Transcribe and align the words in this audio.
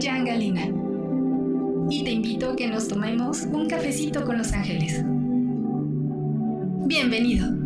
Jan 0.00 0.24
Galina 0.24 0.66
y 1.90 2.04
te 2.04 2.10
invito 2.10 2.50
a 2.50 2.56
que 2.56 2.68
nos 2.68 2.88
tomemos 2.88 3.42
un 3.42 3.68
cafecito 3.68 4.24
con 4.24 4.38
los 4.38 4.52
ángeles. 4.52 5.02
Bienvenido. 6.86 7.57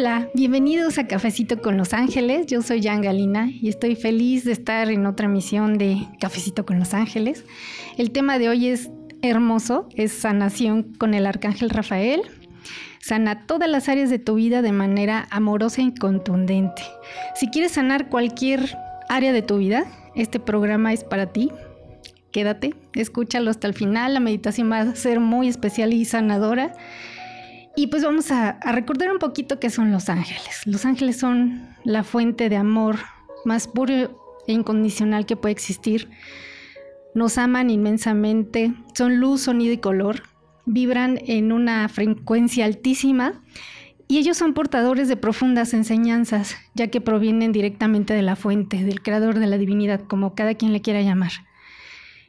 Hola, 0.00 0.30
bienvenidos 0.32 0.96
a 0.96 1.06
Cafecito 1.06 1.60
con 1.60 1.76
Los 1.76 1.92
Ángeles. 1.92 2.46
Yo 2.46 2.62
soy 2.62 2.82
Jan 2.82 3.02
Galina 3.02 3.50
y 3.50 3.68
estoy 3.68 3.96
feliz 3.96 4.44
de 4.44 4.52
estar 4.52 4.90
en 4.90 5.04
otra 5.04 5.26
emisión 5.26 5.76
de 5.76 6.08
Cafecito 6.18 6.64
con 6.64 6.78
Los 6.78 6.94
Ángeles. 6.94 7.44
El 7.98 8.10
tema 8.10 8.38
de 8.38 8.48
hoy 8.48 8.68
es 8.68 8.88
hermoso, 9.20 9.90
es 9.94 10.12
sanación 10.12 10.94
con 10.94 11.12
el 11.12 11.26
Arcángel 11.26 11.68
Rafael. 11.68 12.22
Sana 12.98 13.46
todas 13.46 13.68
las 13.68 13.90
áreas 13.90 14.08
de 14.08 14.18
tu 14.18 14.36
vida 14.36 14.62
de 14.62 14.72
manera 14.72 15.28
amorosa 15.30 15.82
y 15.82 15.94
contundente. 15.94 16.80
Si 17.34 17.50
quieres 17.50 17.72
sanar 17.72 18.08
cualquier 18.08 18.78
área 19.10 19.34
de 19.34 19.42
tu 19.42 19.58
vida, 19.58 19.84
este 20.16 20.40
programa 20.40 20.94
es 20.94 21.04
para 21.04 21.26
ti. 21.26 21.50
Quédate, 22.32 22.74
escúchalo 22.94 23.50
hasta 23.50 23.66
el 23.66 23.74
final. 23.74 24.14
La 24.14 24.20
meditación 24.20 24.72
va 24.72 24.78
a 24.78 24.96
ser 24.96 25.20
muy 25.20 25.46
especial 25.46 25.92
y 25.92 26.06
sanadora. 26.06 26.72
Y 27.76 27.86
pues 27.86 28.04
vamos 28.04 28.30
a, 28.30 28.58
recordar 28.72 29.10
un 29.12 29.18
poquito 29.18 29.60
qué 29.60 29.70
son 29.70 29.92
los 29.92 30.08
ángeles. 30.08 30.66
Los 30.66 30.84
ángeles 30.84 31.18
son 31.18 31.68
la 31.84 32.04
fuente 32.04 32.48
de 32.48 32.56
amor 32.56 32.96
más 33.44 33.68
puro 33.68 33.94
e 34.46 34.52
incondicional 34.52 35.26
que 35.26 35.36
puede 35.36 35.52
existir. 35.52 36.10
Nos 37.14 37.38
aman 37.38 37.70
inmensamente, 37.70 38.74
son 38.94 39.18
luz, 39.18 39.42
sonido 39.42 39.72
y 39.72 39.78
color, 39.78 40.22
vibran 40.66 41.18
en 41.26 41.52
una 41.52 41.88
frecuencia 41.88 42.64
altísima 42.64 43.42
y 44.08 44.18
ellos 44.18 44.36
son 44.36 44.54
portadores 44.54 45.08
de 45.08 45.16
profundas 45.16 45.72
enseñanzas, 45.72 46.56
ya 46.74 46.88
que 46.88 47.00
provienen 47.00 47.52
directamente 47.52 48.12
de 48.12 48.22
la 48.22 48.36
fuente, 48.36 48.84
del 48.84 49.02
creador 49.02 49.38
de 49.38 49.46
la 49.46 49.56
divinidad, 49.56 50.00
como 50.00 50.34
cada 50.34 50.54
quien 50.54 50.72
le 50.72 50.82
quiera 50.82 51.00
llamar. 51.00 51.30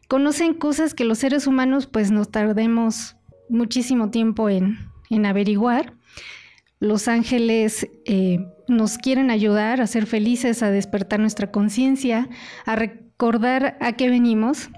Conocen 0.08 0.53
cosas 0.53 0.94
que 0.94 1.05
los 1.05 1.17
seres 1.17 1.48
humanos 1.48 1.88
pues 1.88 2.11
nos 2.11 2.30
tardemos 2.30 3.16
muchísimo 3.50 4.11
tiempo 4.11 4.50
en, 4.50 4.91
en 5.12 5.26
averiguar. 5.26 5.94
Los 6.80 7.08
ángeles 7.08 7.88
eh, 8.06 8.40
nos 8.67 8.98
quieren 8.98 9.30
ayudar 9.30 9.81
a 9.81 9.88
ser 9.88 10.08
felices, 10.08 10.64
a 10.64 10.72
despertar 10.72 11.20
nuestra 11.20 11.52
conciencia, 11.52 12.28
a 12.66 12.76
recordar 12.76 13.78
a 13.80 13.94
qué 13.94 14.09
venimos. 14.09 14.70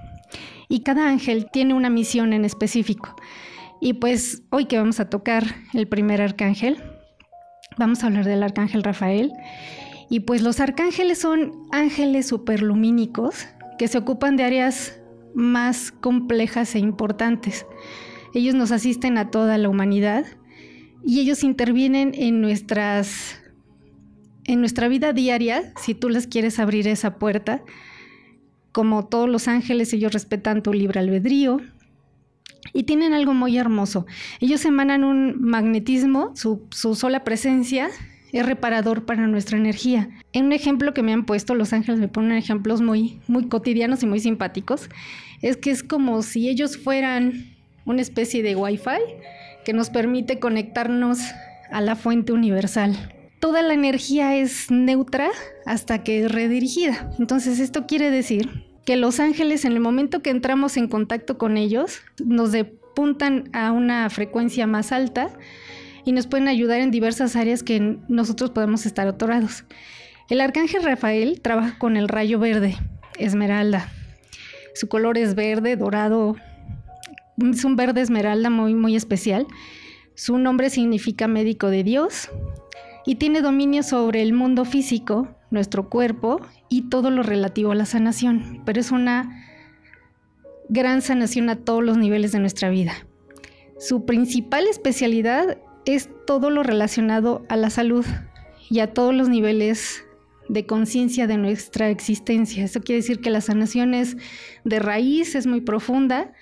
Y 0.68 0.82
cada 0.82 1.08
ángel 1.08 1.48
tiene 1.52 1.74
una 1.74 1.90
misión 1.90 2.34
en 2.34 2.44
específico. 2.44 3.16
Y 3.80 3.94
pues 3.94 4.44
hoy 4.50 4.66
que 4.66 4.78
vamos 4.78 5.00
a 5.00 5.10
tocar 5.10 5.44
el 5.74 5.88
primer 5.88 6.22
arcángel, 6.22 6.78
vamos 7.78 8.04
a 8.04 8.08
hablar 8.08 8.26
del 8.26 8.44
arcángel 8.44 8.84
Rafael. 8.84 9.32
Y 10.10 10.22
pues 10.22 10.42
los 10.42 10.60
arcángeles 10.60 11.20
son 11.20 11.54
ángeles 11.72 12.28
superlumínicos 12.28 13.48
que 13.78 13.88
se 13.88 13.98
ocupan 13.98 14.36
de 14.36 14.44
áreas 14.44 15.00
más 15.34 15.92
complejas 15.92 16.76
e 16.76 16.80
importantes. 16.80 17.66
Ellos 18.34 18.56
nos 18.56 18.72
asisten 18.72 19.18
a 19.18 19.30
toda 19.30 19.58
la 19.58 19.70
humanidad 19.70 20.26
y 21.06 21.20
ellos 21.20 21.44
intervienen 21.44 22.14
en 22.16 22.42
nuestras 22.42 23.40
en 24.46 24.60
nuestra 24.60 24.88
vida 24.88 25.14
diaria, 25.14 25.72
si 25.82 25.94
tú 25.94 26.10
les 26.10 26.28
quieres 26.28 26.60
abrir 26.60 26.88
esa 26.88 27.18
puerta, 27.18 27.64
como 28.74 29.06
todos 29.06 29.30
los 29.30 29.48
ángeles, 29.48 29.94
ellos 29.94 30.12
respetan 30.12 30.64
tu 30.64 30.74
libre 30.74 31.00
albedrío 31.00 31.62
y 32.74 32.84
tienen 32.84 33.14
algo 33.14 33.34
muy 33.34 33.58
hermoso. 33.58 34.06
Ellos 34.42 34.66
emanan 34.66 35.04
un 35.04 35.42
magnetismo, 35.42 36.36
su, 36.36 36.64
su 36.72 36.96
sola 36.96 37.24
presencia 37.24 37.90
es 38.34 38.46
reparador 38.46 39.06
para 39.06 39.28
nuestra 39.28 39.58
energía. 39.58 40.10
En 40.34 40.46
un 40.46 40.54
ejemplo 40.54 40.94
que 40.94 41.04
me 41.04 41.14
han 41.14 41.26
puesto, 41.26 41.54
los 41.54 41.72
ángeles 41.72 42.00
me 42.00 42.08
ponen 42.08 42.34
ejemplos 42.34 42.82
muy, 42.82 43.20
muy 43.28 43.48
cotidianos 43.48 44.02
y 44.02 44.08
muy 44.08 44.20
simpáticos, 44.20 44.90
es 45.42 45.56
que 45.56 45.70
es 45.70 45.84
como 45.84 46.24
si 46.24 46.50
ellos 46.50 46.78
fueran 46.78 47.53
una 47.86 48.02
especie 48.02 48.44
de 48.44 48.56
wifi 48.56 49.02
que 49.66 49.74
nos 49.74 49.90
permite 49.90 50.40
conectarnos 50.40 51.20
a 51.72 51.82
la 51.82 51.96
fuente 51.96 52.34
universal. 52.34 53.14
Toda 53.40 53.62
la 53.62 53.74
energía 53.74 54.36
es 54.36 54.72
neutra 54.72 55.30
hasta 55.66 56.04
que 56.04 56.24
es 56.24 56.32
redirigida. 56.32 57.10
Entonces 57.20 57.60
esto 57.60 57.86
quiere 57.88 58.10
decir 58.10 58.66
que 58.86 58.96
los 58.96 59.20
ángeles 59.20 59.66
en 59.66 59.74
el 59.74 59.80
momento 59.80 60.22
que 60.22 60.30
entramos 60.30 60.78
en 60.78 60.88
contacto 60.88 61.38
con 61.38 61.58
ellos 61.58 62.02
nos 62.24 62.52
depuntan 62.52 63.50
a 63.54 63.72
una 63.72 64.10
frecuencia 64.10 64.68
más 64.68 64.92
alta 64.92 65.30
y 66.06 66.12
nos 66.12 66.28
pueden 66.28 66.48
ayudar 66.48 66.80
en 66.80 66.92
diversas 66.92 67.36
áreas 67.36 67.64
que 67.64 67.98
nosotros 68.08 68.52
podemos 68.52 68.86
estar 68.86 69.08
atorados. 69.08 69.64
El 70.30 70.42
arcángel 70.42 70.84
Rafael 70.84 71.42
trabaja 71.42 71.78
con 71.78 71.98
el 71.98 72.08
rayo 72.08 72.40
verde, 72.40 72.78
esmeralda. 73.18 73.92
Su 74.74 74.88
color 74.88 75.18
es 75.18 75.36
verde, 75.36 75.76
dorado, 75.76 76.36
es 77.38 77.64
un 77.66 77.76
verde 77.76 78.02
esmeralda 78.02 78.50
muy, 78.50 78.74
muy 78.76 78.96
especial. 78.96 79.48
Su 80.16 80.38
nombre 80.38 80.70
significa 80.70 81.28
médico 81.28 81.70
de 81.70 81.84
Dios 81.84 82.30
y 83.06 83.16
tiene 83.16 83.42
dominio 83.42 83.84
sobre 83.84 84.22
el 84.22 84.34
mundo 84.34 84.66
físico, 84.66 85.28
nuestro 85.50 85.90
cuerpo 85.90 86.40
y 86.70 86.90
todo 86.90 87.10
lo 87.12 87.24
relativo 87.24 87.72
a 87.72 87.76
la 87.76 87.86
sanación, 87.86 88.62
pero 88.66 88.80
es 88.80 88.92
una 88.92 89.44
gran 90.70 91.02
sanación 91.02 91.50
a 91.50 91.58
todos 91.58 91.84
los 91.84 91.98
niveles 91.98 92.32
de 92.32 92.40
nuestra 92.40 92.70
vida. 92.70 92.94
Su 93.78 94.06
principal 94.06 94.66
especialidad 94.68 95.58
es 95.86 96.10
todo 96.26 96.50
lo 96.50 96.64
relacionado 96.64 97.46
a 97.50 97.58
la 97.58 97.70
salud 97.70 98.06
y 98.70 98.80
a 98.80 98.94
todos 98.94 99.14
los 99.14 99.30
niveles 99.30 100.06
de 100.48 100.66
conciencia 100.66 101.28
de 101.28 101.38
nuestra 101.38 101.90
existencia. 101.90 102.64
Eso 102.64 102.82
quiere 102.82 103.02
decir 103.02 103.20
que 103.20 103.30
la 103.30 103.42
sanación 103.42 103.94
es 103.94 104.18
de 104.64 104.80
raíz, 104.80 105.36
es 105.36 105.48
muy 105.48 105.62
profunda 105.62 106.34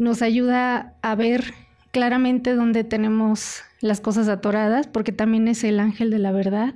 nos 0.00 0.22
ayuda 0.22 0.94
a 1.02 1.14
ver 1.14 1.52
claramente 1.92 2.54
dónde 2.54 2.84
tenemos 2.84 3.62
las 3.82 4.00
cosas 4.00 4.28
atoradas, 4.28 4.86
porque 4.86 5.12
también 5.12 5.46
es 5.46 5.62
el 5.62 5.78
ángel 5.78 6.10
de 6.10 6.18
la 6.18 6.32
verdad. 6.32 6.74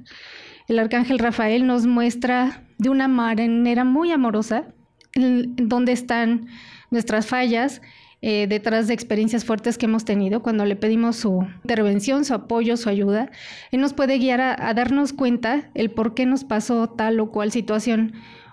El 0.69 0.79
arcángel 0.79 1.19
Rafael 1.19 1.67
nos 1.67 1.87
muestra 1.87 2.63
de 2.77 2.91
una 2.91 3.09
manera 3.09 3.85
muy 3.85 4.13
amorosa 4.13 4.67
dónde 5.15 5.93
están 5.93 6.49
nuestras 6.91 7.27
fallas, 7.27 7.81
eh, 8.21 8.47
detrás 8.47 8.89
de 8.89 8.95
experiencias 8.95 9.47
fuertes 9.47 9.79
que 9.79 9.87
hemos 9.87 10.05
tenido, 10.05 10.43
cuando 10.43 10.67
le 10.67 10.77
pedimos 10.77 11.17
su 11.17 11.47
intervención, 11.63 12.27
su 12.27 12.35
apoyo, 12.35 12.77
su 12.77 12.91
ayuda, 12.91 13.31
Él 13.71 13.81
nos 13.81 13.95
puede 13.95 14.19
guiar 14.19 14.43
a 14.43 14.75
darnos 14.75 15.15
cuenta 15.15 15.71
el 15.73 15.91
por 15.91 16.15
qué 16.15 16.27
nos 16.27 16.45
pasó 16.45 16.91
tal 16.91 17.21
o 17.21 17.31
cual 17.31 17.53
situación, 17.53 18.13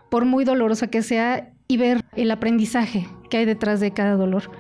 por 0.10 0.24
muy 0.24 0.46
dolorosa 0.46 0.88
que 0.88 1.02
sea, 1.02 1.50
y 1.68 1.76
ver 1.78 2.04
el 2.16 2.32
aprendizaje 2.32 3.08
que 3.32 3.38
hay 3.38 3.46
detrás 3.46 3.80
de 3.80 3.92
cada 3.92 4.16
dolor. 4.16 4.52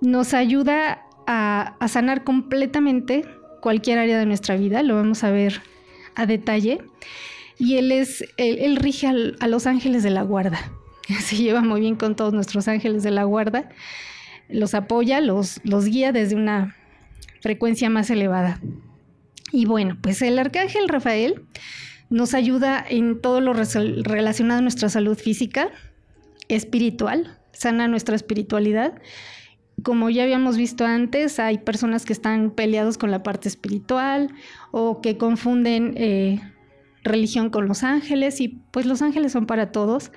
Nos 0.00 0.34
ayuda 0.34 1.06
a, 1.28 1.76
sanar 1.86 2.24
completamente 2.24 3.24
cualquier 3.60 4.00
área 4.00 4.18
de 4.18 4.26
nuestra 4.26 4.56
vida, 4.56 4.82
lo 4.82 4.96
vamos 4.96 5.22
a 5.22 5.30
ver 5.30 5.62
a 6.16 6.26
detalle. 6.26 6.80
Y 7.58 7.76
él 7.76 7.92
es, 7.92 8.24
él, 8.38 8.74
rige 8.76 9.06
a 9.06 9.46
los 9.46 9.68
ángeles 9.68 10.02
de 10.02 10.10
la 10.10 10.22
guarda. 10.22 10.72
Se 11.20 11.36
lleva 11.36 11.60
muy 11.60 11.80
bien 11.80 11.94
con 11.94 12.16
todos 12.16 12.32
nuestros 12.32 12.66
ángeles 12.66 13.04
de 13.04 13.12
la 13.12 13.22
guarda. 13.22 13.68
Los 14.48 14.74
apoya, 14.74 15.20
los, 15.20 15.60
los 15.62 15.84
guía 15.84 16.10
desde 16.10 16.34
una 16.34 16.74
frecuencia 17.40 17.88
más 17.90 18.10
elevada. 18.10 18.60
Y 19.52 19.66
bueno, 19.66 19.98
pues 20.00 20.22
el 20.22 20.38
arcángel 20.38 20.88
Rafael 20.88 21.42
nos 22.10 22.34
ayuda 22.34 22.84
en 22.88 23.20
todo 23.20 23.40
lo 23.40 23.52
relacionado 23.52 24.58
a 24.58 24.62
nuestra 24.62 24.88
salud 24.88 25.16
física, 25.16 25.70
espiritual, 26.48 27.38
sana 27.52 27.88
nuestra 27.88 28.16
espiritualidad. 28.16 29.00
Como 29.82 30.10
ya 30.10 30.22
habíamos 30.24 30.56
visto 30.56 30.84
antes, 30.84 31.38
hay 31.38 31.58
personas 31.58 32.04
que 32.04 32.12
están 32.12 32.50
peleados 32.50 32.98
con 32.98 33.10
la 33.10 33.22
parte 33.22 33.48
espiritual 33.48 34.32
o 34.70 35.00
que 35.00 35.16
confunden 35.16 35.94
eh, 35.96 36.40
religión 37.02 37.50
con 37.50 37.66
los 37.66 37.82
ángeles 37.82 38.40
y 38.40 38.48
pues 38.70 38.86
los 38.86 39.02
ángeles 39.02 39.32
son 39.32 39.46
para 39.46 39.72
todos 39.72 40.12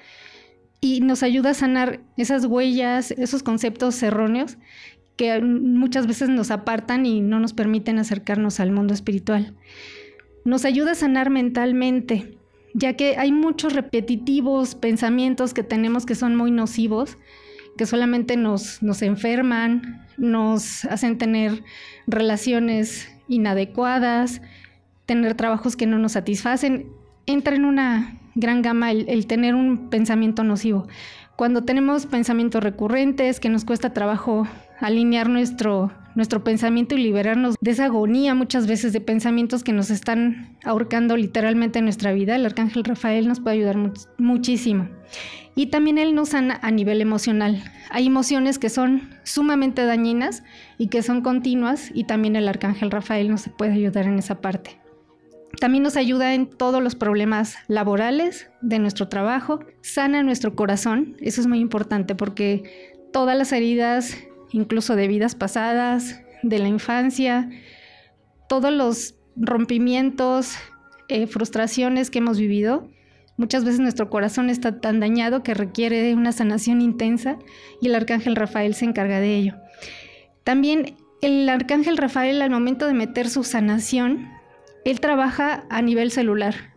y 0.82 1.02
nos 1.02 1.24
ayuda 1.24 1.52
a 1.52 1.54
sanar 1.56 2.02
esas 2.18 2.46
huellas, 2.46 3.12
esos 3.12 3.42
conceptos 3.42 4.02
erróneos 4.04 4.58
que 5.16 5.42
muchas 5.42 6.08
veces 6.08 6.30
nos 6.30 6.52
apartan 6.52 7.06
y 7.06 7.22
no 7.22 7.40
nos 7.40 7.54
permiten 7.54 8.00
acercarnos 8.00 8.60
al 8.60 8.72
mundo 8.72 8.94
espiritual. 8.94 9.56
Nos 10.44 10.66
ayuda 10.66 10.92
a 10.92 10.96
sanar 10.96 11.30
mentalmente, 11.30 12.35
ya 12.77 12.94
que 12.98 13.16
hay 13.18 13.31
muchos 13.31 13.72
repetitivos 13.74 14.75
pensamientos 14.75 15.54
que 15.54 15.63
tenemos 15.63 16.06
que 16.06 16.13
son 16.13 16.36
muy 16.36 16.51
nocivos, 16.51 17.18
que 17.77 17.86
solamente 17.86 18.36
nos, 18.36 18.83
nos 18.83 19.01
enferman, 19.01 20.06
nos 20.18 20.83
hacen 20.86 21.18
tener 21.18 21.63
relaciones 22.06 23.10
inadecuadas, 23.30 24.42
tener 25.06 25.36
trabajos 25.36 25.77
que 25.77 25.88
no 25.88 25.98
nos 26.00 26.12
satisfacen. 26.12 26.88
Entra 27.25 27.56
en 27.56 27.63
una 27.63 28.19
gran 28.36 28.62
gama 28.62 28.92
el, 28.92 29.25
tener 29.25 29.56
un 29.56 29.89
pensamiento 29.89 30.44
nocivo. 30.44 30.86
Cuando 31.38 31.63
tenemos 31.63 32.06
pensamientos 32.06 32.62
recurrentes, 32.62 33.39
que 33.39 33.50
nos 33.50 33.63
cuesta 33.63 33.94
trabajo 33.94 34.48
alinear 34.81 35.30
nuestro, 35.30 35.94
nuestro 36.16 36.44
pensamiento 36.44 36.96
y 36.96 37.00
liberarnos 37.00 37.56
de 37.62 37.72
esa 37.72 37.86
agonía 37.86 38.34
muchas 38.34 38.68
veces 38.68 38.94
de 38.94 39.02
pensamientos 39.02 39.64
que 39.64 39.74
nos 39.74 39.92
están 39.92 40.58
ahorcando 40.64 41.18
literalmente 41.18 41.80
en 41.80 41.86
nuestra 41.86 42.14
vida, 42.14 42.36
el 42.36 42.46
arcángel 42.46 42.84
Rafael 42.84 43.28
nos 43.28 43.40
puede 43.40 43.58
ayudar 43.58 43.78
muchísimo. 44.18 44.90
Y 45.56 45.68
también 45.68 45.98
él 45.98 46.16
nos 46.16 46.30
sana 46.30 46.60
a 46.62 46.72
nivel 46.72 47.02
emocional. 47.02 47.64
Hay 47.90 48.08
emociones 48.08 48.60
que 48.60 48.70
son 48.70 49.10
sumamente 49.24 49.86
dañinas 49.86 50.44
y 50.78 50.88
que 50.88 51.02
son 51.02 51.22
continuas 51.22 51.92
y 51.94 52.04
también 52.04 52.36
el 52.36 52.50
arcángel 52.50 52.92
Rafael 52.92 53.30
nos 53.30 53.50
puede 53.58 53.74
ayudar 53.74 54.06
en 54.06 54.20
esa 54.20 54.42
parte. 54.42 54.80
También 55.60 55.84
nos 55.84 55.96
ayuda 55.96 56.34
en 56.34 56.48
todos 56.48 56.84
los 56.84 56.96
problemas 56.96 57.56
laborales 57.68 58.50
de 58.62 58.80
nuestro 58.80 59.08
trabajo, 59.08 59.62
sana 59.82 60.22
nuestro 60.24 60.56
corazón, 60.56 61.16
eso 61.22 61.40
es 61.40 61.48
muy 61.48 61.60
importante 61.60 62.14
porque 62.16 63.00
todas 63.14 63.38
las 63.38 63.54
heridas, 63.54 64.18
incluso 64.56 64.96
de 64.96 65.10
vidas 65.10 65.36
pasadas, 65.36 66.22
de 66.42 66.60
la 66.60 66.69
infancia, 66.69 67.50
todos 68.48 68.72
los 68.72 69.16
rompimientos, 69.36 70.56
eh, 71.10 71.28
frustraciones 71.28 72.10
que 72.10 72.19
hemos 72.19 72.40
vivido, 72.40 72.88
muchas 73.36 73.66
veces 73.66 73.81
nuestro 73.81 74.10
corazón 74.10 74.50
está 74.50 74.80
tan 74.80 75.02
dañado 75.02 75.44
que 75.44 75.54
requiere 75.54 76.13
una 76.13 76.31
sanación 76.31 76.80
intensa 76.80 77.38
y 77.81 77.88
el 77.88 77.96
arcángel 77.96 78.38
Rafael 78.38 78.75
se 78.75 78.86
encarga 78.86 79.19
de 79.19 79.36
ello. 79.36 79.56
También 80.46 80.96
el 81.22 81.50
arcángel 81.50 81.98
Rafael 81.98 82.42
al 82.42 82.50
momento 82.50 82.88
de 82.88 82.94
meter 82.94 83.30
su 83.30 83.44
sanación, 83.44 84.30
él 84.86 85.02
trabaja 85.02 85.66
a 85.69 85.81
nivel 85.81 86.12
celular. 86.12 86.74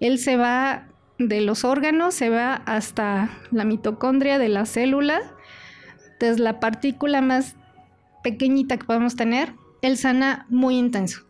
Él 0.00 0.18
se 0.18 0.38
va 0.38 0.88
de 1.18 1.42
los 1.42 1.64
órganos, 1.66 2.14
se 2.14 2.30
va 2.30 2.54
hasta 2.54 3.28
la 3.50 3.64
mitocondria 3.64 4.38
de 4.38 4.48
la 4.48 4.64
célula, 4.64 5.20
desde 6.20 6.42
la 6.42 6.60
partícula 6.60 7.20
más 7.20 7.56
pequeñita 8.22 8.76
que 8.76 8.84
podemos 8.84 9.16
tener. 9.16 9.54
Él 9.82 9.96
sana 9.96 10.46
muy 10.48 10.76
intenso. 10.76 11.20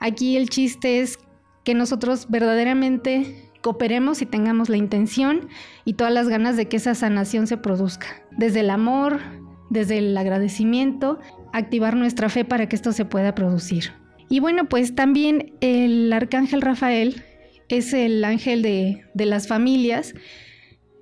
Aquí 0.00 0.36
el 0.36 0.48
chiste 0.48 1.00
es 1.00 1.18
que 1.64 1.74
nosotros 1.74 2.26
verdaderamente 2.28 3.50
cooperemos 3.62 4.20
y 4.22 4.26
tengamos 4.26 4.68
la 4.68 4.76
intención 4.76 5.48
y 5.84 5.94
todas 5.94 6.12
las 6.12 6.28
ganas 6.28 6.56
de 6.56 6.66
que 6.66 6.76
esa 6.76 6.94
sanación 6.94 7.46
se 7.46 7.56
produzca. 7.56 8.08
Desde 8.32 8.60
el 8.60 8.70
amor, 8.70 9.20
desde 9.70 9.98
el 9.98 10.16
agradecimiento, 10.16 11.20
activar 11.52 11.96
nuestra 11.96 12.28
fe 12.28 12.44
para 12.44 12.68
que 12.68 12.76
esto 12.76 12.92
se 12.92 13.04
pueda 13.04 13.34
producir. 13.34 13.92
Y 14.28 14.40
bueno, 14.40 14.68
pues 14.68 14.94
también 14.94 15.54
el 15.60 16.12
arcángel 16.12 16.62
Rafael 16.62 17.22
es 17.68 17.92
el 17.92 18.24
ángel 18.24 18.62
de, 18.62 19.04
las 19.14 19.46
familias. 19.46 20.14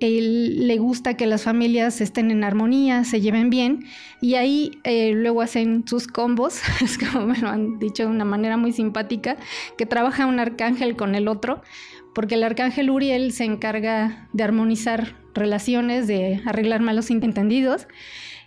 Él 0.01 0.67
le 0.67 0.79
gusta 0.79 1.15
que 1.15 1.27
las 1.27 1.43
familias 1.43 2.01
estén 2.01 2.31
en 2.31 2.43
armonía, 2.43 3.05
se 3.05 3.21
lleven 3.21 3.51
bien 3.51 3.85
y 4.21 4.35
ahí 4.35 4.79
eh, 4.85 5.13
luego 5.15 5.43
hacen 5.43 5.87
sus 5.87 6.07
combos, 6.07 6.61
es 6.83 6.99
como 6.99 7.27
me 7.27 7.39
lo 7.39 7.49
han 7.49 7.79
dicho 7.79 8.05
de 8.05 8.09
una 8.09 8.25
manera 8.25 8.57
muy 8.57 8.73
simpática, 8.73 9.37
que 9.77 9.87
trabaja 9.87 10.27
un 10.27 10.41
arcángel 10.41 10.97
con 10.97 11.15
el 11.15 11.29
otro, 11.29 11.63
porque 12.15 12.35
el 12.35 12.43
arcángel 12.43 12.91
Uriel 12.91 13.33
se 13.33 13.45
encarga 13.45 14.29
de 14.33 14.43
armonizar 14.43 15.17
relaciones, 15.35 16.07
de 16.07 16.41
arreglar 16.45 16.81
malos 16.81 17.11
entendidos 17.11 17.87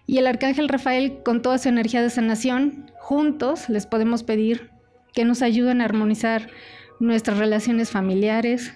y 0.06 0.18
el 0.18 0.28
arcángel 0.28 0.68
Rafael 0.68 1.20
con 1.24 1.42
toda 1.42 1.58
su 1.58 1.70
energía 1.70 2.02
de 2.02 2.10
sanación, 2.10 2.92
juntos 3.00 3.70
les 3.70 3.88
podemos 3.88 4.24
pedir 4.24 4.70
que 5.14 5.26
nos 5.26 5.42
ayudan 5.42 5.82
a 5.82 5.86
armonizar 5.86 6.50
nuestras 7.00 7.38
relaciones 7.38 7.90
familiares, 7.90 8.74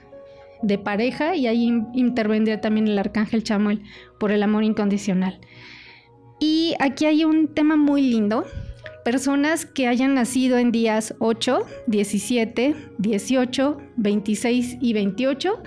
de 0.62 0.78
pareja, 0.78 1.36
y 1.36 1.48
ahí 1.48 1.72
intervendría 1.94 2.62
también 2.62 2.88
el 2.88 2.98
arcángel 2.98 3.44
Chamuel 3.44 3.84
por 4.20 4.32
el 4.32 4.44
amor 4.44 4.64
incondicional. 4.64 5.40
Y 6.40 6.76
aquí 6.80 7.06
hay 7.06 7.24
un 7.24 7.48
tema 7.54 7.76
muy 7.76 8.02
lindo. 8.02 8.46
Personas 9.04 9.66
que 9.66 9.88
hayan 9.88 10.14
nacido 10.14 10.58
en 10.58 10.72
días 10.72 11.16
8, 11.20 11.60
17, 11.88 12.76
18, 12.98 13.78
26 13.96 14.78
y 14.82 14.94
28, 14.94 15.64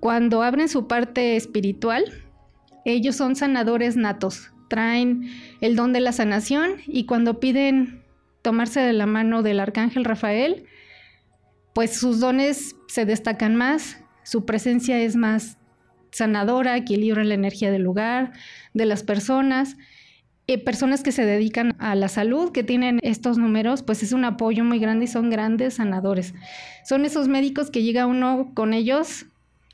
cuando 0.00 0.42
abren 0.42 0.68
su 0.68 0.86
parte 0.86 1.36
espiritual, 1.36 2.04
ellos 2.84 3.16
son 3.16 3.34
sanadores 3.34 3.96
natos, 3.96 4.52
traen 4.68 5.30
el 5.60 5.74
don 5.74 5.92
de 5.92 6.00
la 6.00 6.12
sanación 6.12 6.76
y 6.86 7.04
cuando 7.04 7.40
piden 7.40 8.02
tomarse 8.42 8.80
de 8.80 8.92
la 8.92 9.06
mano 9.06 9.42
del 9.42 9.60
arcángel 9.60 10.04
Rafael, 10.04 10.66
pues 11.78 11.96
sus 11.96 12.18
dones 12.18 12.74
se 12.88 13.04
destacan 13.04 13.54
más, 13.54 13.98
su 14.24 14.44
presencia 14.44 14.98
es 14.98 15.14
más 15.14 15.58
sanadora, 16.10 16.76
equilibra 16.76 17.22
la 17.22 17.34
energía 17.34 17.70
del 17.70 17.82
lugar, 17.82 18.32
de 18.74 18.84
las 18.84 19.04
personas. 19.04 19.76
Eh, 20.48 20.58
personas 20.58 21.04
que 21.04 21.12
se 21.12 21.24
dedican 21.24 21.76
a 21.78 21.94
la 21.94 22.08
salud, 22.08 22.50
que 22.50 22.64
tienen 22.64 22.98
estos 23.04 23.38
números, 23.38 23.84
pues 23.84 24.02
es 24.02 24.10
un 24.10 24.24
apoyo 24.24 24.64
muy 24.64 24.80
grande 24.80 25.04
y 25.04 25.06
son 25.06 25.30
grandes 25.30 25.74
sanadores. 25.74 26.34
Son 26.84 27.04
esos 27.04 27.28
médicos 27.28 27.70
que 27.70 27.84
llega 27.84 28.06
uno 28.06 28.50
con 28.54 28.74
ellos 28.74 29.26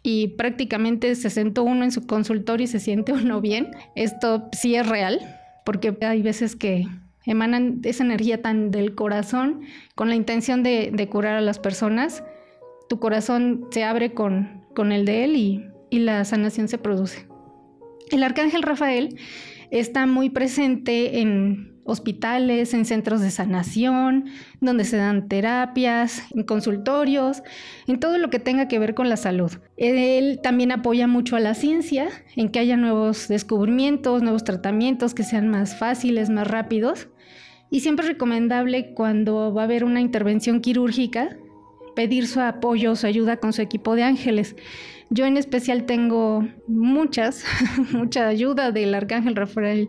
y 0.02 0.28
prácticamente 0.36 1.14
se 1.14 1.30
sentó 1.30 1.62
uno 1.62 1.84
en 1.84 1.90
su 1.90 2.06
consultorio 2.06 2.64
y 2.64 2.68
se 2.68 2.80
siente 2.80 3.14
uno 3.14 3.40
bien. 3.40 3.70
Esto 3.94 4.50
sí 4.52 4.74
es 4.74 4.86
real, 4.86 5.20
porque 5.64 5.96
hay 6.02 6.20
veces 6.20 6.54
que 6.54 6.86
emanan 7.26 7.80
esa 7.84 8.04
energía 8.04 8.42
tan 8.42 8.70
del 8.70 8.94
corazón 8.94 9.62
con 9.94 10.08
la 10.08 10.14
intención 10.14 10.62
de, 10.62 11.08
curar 11.10 11.36
a 11.36 11.40
las 11.40 11.58
personas. 11.58 12.24
Tu 12.88 12.98
corazón 12.98 13.66
se 13.70 13.84
abre 13.84 14.12
con, 14.12 14.64
con 14.74 14.92
el 14.92 15.04
de 15.04 15.24
él 15.24 15.36
y, 15.36 15.66
y 15.90 16.00
la 16.00 16.24
sanación 16.24 16.68
se 16.68 16.78
produce. 16.78 17.26
El 18.10 18.22
arcángel 18.22 18.62
Rafael 18.62 19.18
está 19.70 20.06
muy 20.06 20.30
presente 20.30 21.20
en 21.20 21.74
hospitales, 21.84 22.74
en 22.74 22.84
centros 22.84 23.20
de 23.20 23.30
sanación, 23.30 24.26
donde 24.60 24.84
se 24.84 24.96
dan 24.96 25.28
terapias, 25.28 26.22
en 26.34 26.42
consultorios, 26.44 27.42
en 27.86 28.00
todo 28.00 28.18
lo 28.18 28.30
que 28.30 28.38
tenga 28.38 28.68
que 28.68 28.78
ver 28.78 28.94
con 28.94 29.08
la 29.08 29.16
salud. 29.16 29.52
Él 29.76 30.40
también 30.42 30.72
apoya 30.72 31.06
mucho 31.06 31.36
a 31.36 31.40
la 31.40 31.54
ciencia, 31.54 32.08
en 32.36 32.48
que 32.48 32.58
haya 32.58 32.76
nuevos 32.76 33.28
descubrimientos, 33.28 34.22
nuevos 34.22 34.44
tratamientos 34.44 35.14
que 35.14 35.24
sean 35.24 35.48
más 35.48 35.78
fáciles, 35.78 36.30
más 36.30 36.48
rápidos. 36.48 37.08
Y 37.70 37.80
siempre 37.80 38.04
es 38.06 38.12
recomendable 38.12 38.94
cuando 38.94 39.52
va 39.52 39.62
a 39.62 39.64
haber 39.64 39.84
una 39.84 40.00
intervención 40.00 40.60
quirúrgica 40.60 41.36
pedir 41.94 42.26
su 42.26 42.40
apoyo, 42.40 42.96
su 42.96 43.06
ayuda 43.06 43.38
con 43.38 43.52
su 43.52 43.62
equipo 43.62 43.94
de 43.94 44.02
ángeles. 44.02 44.56
Yo 45.10 45.26
en 45.26 45.36
especial 45.36 45.86
tengo 45.86 46.46
muchas, 46.66 47.44
mucha 47.92 48.26
ayuda 48.26 48.72
del 48.72 48.94
Arcángel 48.94 49.36
Rafael 49.36 49.88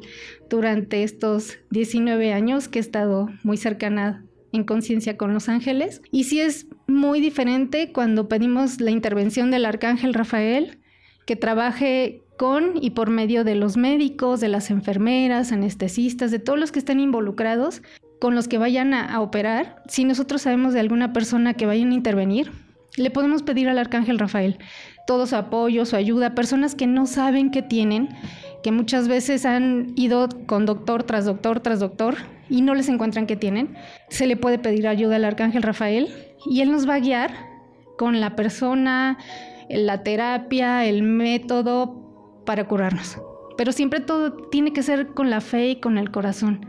durante 0.50 1.04
estos 1.04 1.58
19 1.72 2.34
años 2.34 2.68
que 2.68 2.80
he 2.80 2.82
estado 2.82 3.30
muy 3.44 3.58
cercana 3.58 4.26
en 4.52 4.64
conciencia 4.64 5.18
con 5.18 5.34
los 5.34 5.50
ángeles. 5.50 6.02
Y 6.12 6.26
sí 6.26 6.40
es 6.40 6.68
muy 6.88 7.22
diferente 7.22 7.92
cuando 7.92 8.28
pedimos 8.28 8.80
la 8.80 8.92
intervención 8.92 9.52
del 9.52 9.66
Arcángel 9.66 10.14
Rafael, 10.14 10.80
que 11.26 11.36
trabaje 11.36 12.22
con 12.38 12.74
y 12.82 12.92
por 12.92 13.10
medio 13.10 13.44
de 13.44 13.56
los 13.56 13.78
médicos, 13.78 14.40
de 14.40 14.50
las 14.50 14.70
enfermeras, 14.70 15.52
anestesistas, 15.52 16.32
de 16.32 16.40
todos 16.40 16.60
los 16.60 16.72
que 16.72 16.80
estén 16.80 17.00
involucrados, 17.00 17.82
con 18.20 18.36
los 18.36 18.48
que 18.48 18.58
vayan 18.58 18.94
a, 18.94 19.22
operar. 19.22 19.82
Si 19.88 20.04
nosotros 20.04 20.42
sabemos 20.42 20.74
de 20.74 20.80
alguna 20.80 21.14
persona 21.14 21.54
que 21.54 21.66
vayan 21.66 21.92
a 21.92 21.96
intervenir, 21.96 22.52
le 22.98 23.12
podemos 23.12 23.44
pedir 23.44 23.68
al 23.70 23.78
Arcángel 23.78 24.20
Rafael 24.20 24.58
todo 25.06 25.28
su 25.28 25.36
apoyo, 25.36 25.86
su 25.86 25.96
ayuda, 25.96 26.34
personas 26.34 26.76
que 26.76 26.88
no 26.88 27.06
saben 27.06 27.52
qué 27.52 27.62
tienen, 27.62 28.10
que 28.64 28.72
muchas 28.72 29.08
veces 29.08 29.46
han 29.46 29.94
ido 29.96 30.28
con 30.48 30.66
doctor 30.66 31.04
tras 31.04 31.26
doctor 31.26 31.60
tras 31.60 31.80
doctor 31.80 32.16
y 32.50 32.62
no 32.62 32.74
les 32.74 32.90
encuentran 32.90 33.28
qué 33.28 33.36
tienen. 33.36 33.76
Se 34.10 34.28
le 34.28 34.38
puede 34.38 34.58
pedir 34.58 34.88
ayuda 34.88 35.18
al 35.18 35.26
Arcángel 35.26 35.62
Rafael 35.62 36.10
y 36.50 36.62
él 36.62 36.72
nos 36.72 36.88
va 36.90 36.96
a 36.96 37.00
guiar 37.00 37.34
con 37.98 38.20
la 38.20 38.36
persona, 38.36 39.18
la 39.70 40.04
terapia, 40.04 40.86
el 40.86 41.04
método 41.04 42.05
para 42.46 42.68
curarnos. 42.68 43.20
Pero 43.58 43.72
siempre 43.72 44.00
todo 44.00 44.34
tiene 44.34 44.74
que 44.74 44.84
ser 44.84 45.08
con 45.08 45.30
la 45.30 45.42
fe 45.42 45.70
y 45.70 45.80
con 45.80 45.98
el 45.98 46.12
corazón. 46.12 46.66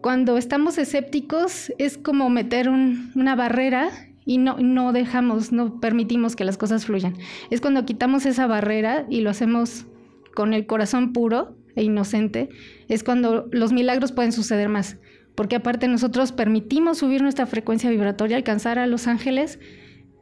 Cuando 0.00 0.36
estamos 0.36 0.78
escépticos 0.78 1.72
es 1.78 1.96
como 1.96 2.28
meter 2.28 2.68
una 2.68 3.36
barrera 3.36 3.90
y 4.24 4.38
no, 4.38 4.56
no 4.58 4.92
dejamos, 4.92 5.52
no 5.52 5.80
permitimos 5.80 6.36
que 6.36 6.44
las 6.44 6.58
cosas 6.58 6.86
fluyan. 6.86 7.16
Es 7.50 7.60
cuando 7.60 7.84
quitamos 7.84 8.26
esa 8.26 8.46
barrera 8.46 9.06
y 9.08 9.20
lo 9.20 9.30
hacemos 9.30 9.86
con 10.34 10.54
el 10.54 10.66
corazón 10.66 11.12
puro 11.12 11.56
e 11.76 11.82
inocente, 11.82 12.48
es 12.88 13.02
cuando 13.04 13.48
los 13.52 13.72
milagros 13.72 14.12
pueden 14.12 14.32
suceder 14.32 14.68
más. 14.68 14.98
Porque 15.34 15.56
aparte 15.56 15.88
nosotros 15.88 16.32
permitimos 16.32 16.98
subir 16.98 17.22
nuestra 17.22 17.46
frecuencia 17.46 17.90
vibratoria, 17.90 18.36
alcanzar 18.36 18.78
a 18.78 18.86
los 18.86 19.06
ángeles 19.06 19.58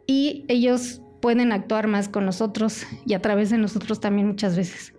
y 0.07 0.45
ellos 0.49 1.03
pueden 1.21 1.53
actuar 1.53 1.87
más 1.87 2.09
con 2.09 2.25
nosotros 2.25 2.87
y 3.07 3.15
a 3.15 3.23
través 3.23 3.50
de 3.50 3.59
nosotros 3.59 4.00
también 4.00 4.27
muchas 4.27 4.57
veces. 4.57 4.95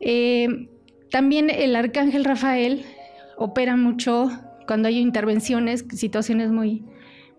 Eh, 0.00 0.68
también 1.10 1.50
el 1.50 1.76
arcángel 1.76 2.24
Rafael 2.24 2.84
opera 3.36 3.76
mucho 3.76 4.30
cuando 4.66 4.88
hay 4.88 4.98
intervenciones, 4.98 5.84
situaciones 5.90 6.50
muy, 6.50 6.84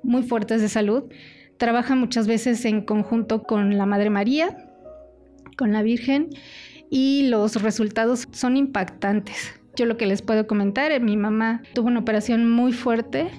muy 0.04 0.24
fuertes 0.24 0.62
de 0.62 0.70
salud. 0.70 1.04
Trabaja 1.58 1.96
muchas 1.96 2.28
veces 2.28 2.64
en 2.66 2.82
conjunto 2.82 3.44
con 3.44 3.78
la 3.78 3.86
Madre 3.86 4.10
María, 4.10 4.70
con 5.58 5.74
la 5.74 5.82
Virgen, 5.82 6.30
y 6.90 7.28
los 7.28 7.62
resultados 7.62 8.28
son 8.32 8.58
impactantes. 8.58 9.60
Yo 9.76 9.86
lo 9.86 9.98
que 9.98 10.06
les 10.06 10.22
puedo 10.22 10.48
comentar, 10.48 10.92
eh, 10.92 11.00
mi 11.00 11.18
mamá 11.18 11.62
tuvo 11.74 11.88
una 11.88 12.00
operación 12.00 12.50
muy 12.50 12.72
fuerte, 12.72 13.30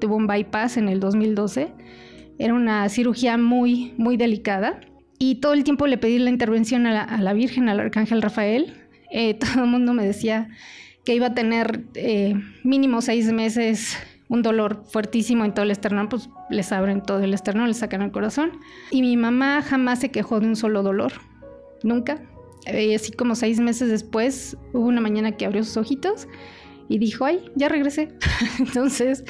tuvo 0.00 0.16
un 0.16 0.26
bypass 0.26 0.78
en 0.78 0.88
el 0.88 1.00
2012. 1.00 1.72
Era 2.38 2.54
una 2.54 2.88
cirugía 2.88 3.36
muy, 3.38 3.94
muy 3.96 4.16
delicada. 4.16 4.80
Y 5.18 5.36
todo 5.36 5.54
el 5.54 5.64
tiempo 5.64 5.86
le 5.86 5.98
pedí 5.98 6.18
la 6.18 6.30
intervención 6.30 6.86
a 6.86 7.18
la, 7.18 7.32
Virgen, 7.32 7.68
al 7.68 7.80
Arcángel 7.80 8.22
Rafael. 8.22 8.74
Eh, 9.10 9.34
todo 9.40 9.64
el 9.64 9.70
mundo 9.70 9.94
me 9.94 10.04
decía 10.04 10.48
que 11.04 11.14
iba 11.14 11.28
a 11.28 11.34
tener 11.34 11.84
eh, 11.94 12.34
mínimo 12.64 13.00
seis 13.00 13.32
meses 13.32 13.96
un 14.28 14.42
dolor 14.42 14.82
fuertísimo 14.88 15.44
en 15.44 15.54
todo 15.54 15.64
el 15.64 15.70
esternón, 15.70 16.08
pues 16.08 16.28
les 16.50 16.72
abren 16.72 17.00
todo 17.00 17.20
el 17.20 17.32
esternón, 17.32 17.68
les 17.68 17.78
sacan 17.78 18.02
el 18.02 18.10
corazón. 18.10 18.52
Y 18.90 19.02
mi 19.02 19.16
mamá 19.16 19.62
jamás 19.62 20.00
se 20.00 20.10
quejó 20.10 20.40
de 20.40 20.48
un 20.48 20.56
solo 20.56 20.82
dolor, 20.82 21.12
nunca. 21.82 22.20
Y 22.66 22.94
así 22.94 23.12
como 23.12 23.36
seis 23.36 23.60
meses 23.60 23.88
después, 23.88 24.56
hubo 24.72 24.86
una 24.86 25.00
mañana 25.00 25.32
que 25.32 25.46
abrió 25.46 25.62
sus 25.62 25.76
ojitos 25.76 26.26
y 26.88 26.98
dijo, 26.98 27.24
ay, 27.24 27.40
ya 27.54 27.68
regresé. 27.68 28.08
Entonces, 28.58 29.24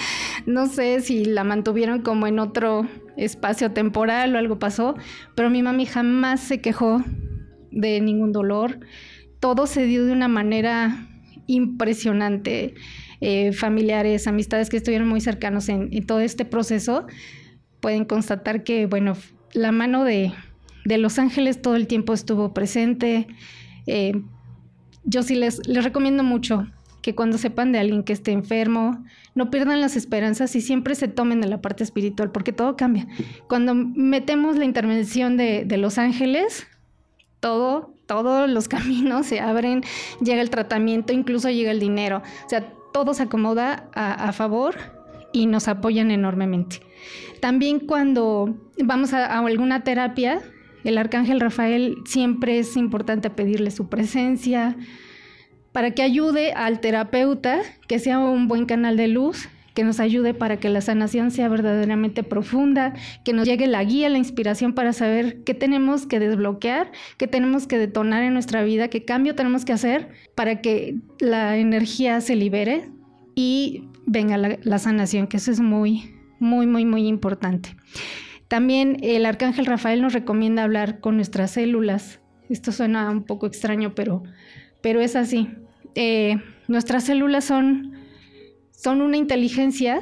no 0.47 0.67
sé 0.67 1.01
si 1.01 1.25
la 1.25 1.45
mantuvieron 1.45 2.03
como 2.03 2.27
en 2.27 2.39
otro 2.39 2.87
espacio 3.17 3.73
temporal 3.73 4.35
o 4.35 4.39
algo 4.39 4.59
pasó, 4.59 4.95
pero 5.35 5.51
mi 5.51 5.63
mami 5.63 5.87
jamás 5.87 6.41
se 6.41 6.61
quejó 6.61 7.03
de 7.71 8.01
ningún 8.01 8.33
dolor. 8.33 8.81
Todo 9.41 9.67
se 9.67 9.85
dio 9.85 10.05
de 10.05 10.13
una 10.13 10.29
manera 10.29 11.09
impresionante. 11.47 12.75
Eh, 13.23 13.53
familiares, 13.53 14.27
amistades 14.27 14.69
que 14.69 14.77
estuvieron 14.77 15.09
muy 15.09 15.23
cercanos 15.23 15.71
en, 15.71 16.05
todo 16.07 16.21
este 16.21 16.45
proceso, 16.45 17.07
pueden 17.81 18.05
constatar 18.05 18.63
que, 18.63 18.85
bueno, 18.85 19.15
la 19.55 19.73
mano 19.73 20.05
de, 20.05 20.35
Los 20.85 21.19
Ángeles 21.19 21.63
todo 21.63 21.77
el 21.77 21.87
tiempo 21.87 22.13
estuvo 22.13 22.53
presente. 22.53 23.27
Eh, 23.87 24.21
yo 25.05 25.23
sí 25.23 25.35
les, 25.35 25.67
les 25.67 25.83
recomiendo 25.83 26.23
mucho 26.23 26.67
que 27.07 27.15
cuando 27.15 27.39
sepan 27.39 27.71
de 27.71 27.79
alguien 27.79 28.03
que 28.03 28.13
esté 28.13 28.33
enfermo, 28.33 29.05
no 29.37 29.49
pierdan 29.49 29.81
las 29.81 29.95
esperanzas 29.95 30.57
y 30.57 30.61
siempre 30.61 30.97
se 30.97 31.07
tomen 31.07 31.41
de 31.41 31.47
la 31.47 31.63
parte 31.63 31.85
espiritual, 31.85 32.33
porque 32.33 32.51
todo 32.51 32.77
cambia. 32.77 33.07
Cuando 33.47 33.77
metemos 33.77 34.57
la 34.57 34.65
intervención 34.65 35.37
de, 35.37 35.65
los 35.79 35.99
ángeles, 35.99 36.67
todo, 37.39 37.95
todos 38.07 38.51
los 38.51 38.67
caminos 38.77 39.27
se 39.27 39.39
abren, 39.39 39.85
llega 40.21 40.43
el 40.43 40.51
tratamiento, 40.51 41.13
incluso 41.13 41.49
llega 41.49 41.71
el 41.71 41.79
dinero. 41.79 42.25
O 42.45 42.49
sea, 42.49 42.73
todo 42.93 43.15
se 43.15 43.23
acomoda 43.23 43.89
a, 43.95 44.33
favor 44.33 44.75
y 45.33 45.47
nos 45.47 45.69
apoyan 45.69 46.11
enormemente. 46.11 46.81
También 47.39 47.79
cuando 47.79 48.53
vamos 48.83 49.13
a, 49.13 49.39
alguna 49.39 49.85
terapia, 49.85 50.41
el 50.83 50.99
arcángel 50.99 51.39
Rafael 51.39 51.99
siempre 52.05 52.59
es 52.59 52.77
importante 52.77 53.31
pedirle 53.31 53.71
su 53.71 53.89
presencia 53.89 54.77
para 55.77 55.91
que 55.91 56.01
ayude 56.01 56.55
al 56.55 56.81
terapeuta, 56.81 57.61
que 57.87 57.99
sea 57.99 58.19
un 58.19 58.49
buen 58.49 58.65
canal 58.65 58.97
de 58.97 59.09
luz, 59.09 59.51
que 59.75 59.85
nos 59.85 60.01
ayude 60.01 60.33
para 60.33 60.57
que 60.57 60.71
la 60.71 60.81
sanación 60.81 61.31
sea 61.31 61.51
verdaderamente 61.51 62.23
profunda, 62.23 62.95
que 63.27 63.35
nos 63.35 63.47
llegue 63.47 63.67
la 63.67 63.85
guía, 63.85 64.09
la 64.09 64.17
inspiración 64.17 64.73
para 64.73 64.95
saber 64.95 65.45
qué 65.45 65.53
tenemos 65.53 66.07
que 66.07 66.19
desbloquear, 66.19 66.91
qué 67.19 67.27
tenemos 67.27 67.67
que 67.67 67.77
detonar 67.77 68.23
en 68.23 68.33
nuestra 68.33 68.65
vida, 68.65 68.89
qué 68.89 69.05
cambio 69.05 69.35
tenemos 69.35 69.67
que 69.67 69.75
hacer 69.75 70.09
para 70.35 70.63
que 70.63 70.97
la 71.21 71.59
energía 71.59 72.23
se 72.23 72.37
libere 72.37 72.89
y 73.35 73.85
venga 74.07 74.39
la, 74.39 74.79
sanación, 74.79 75.27
que 75.27 75.37
eso 75.37 75.51
es 75.51 75.61
muy, 75.61 76.15
muy, 76.41 76.67
muy, 76.67 76.87
muy 76.87 77.07
importante. 77.07 77.77
También 78.49 78.97
el 79.03 79.27
arcángel 79.27 79.67
Rafael 79.67 80.01
nos 80.01 80.15
recomienda 80.15 80.65
hablar 80.65 81.01
con 81.01 81.17
nuestras 81.17 81.51
células. 81.51 82.21
Esto 82.49 82.73
suena 82.73 83.11
un 83.11 83.25
poco 83.25 83.47
extraño, 83.47 83.95
pero, 83.95 84.23
pero 84.81 85.03
es 85.03 85.17
así. 85.17 85.51
Eh, 85.97 86.37
nuestras 86.69 87.05
células 87.05 87.45
son 87.45 87.97
son 88.77 89.01
una 89.01 89.17
inteligencia 89.17 90.01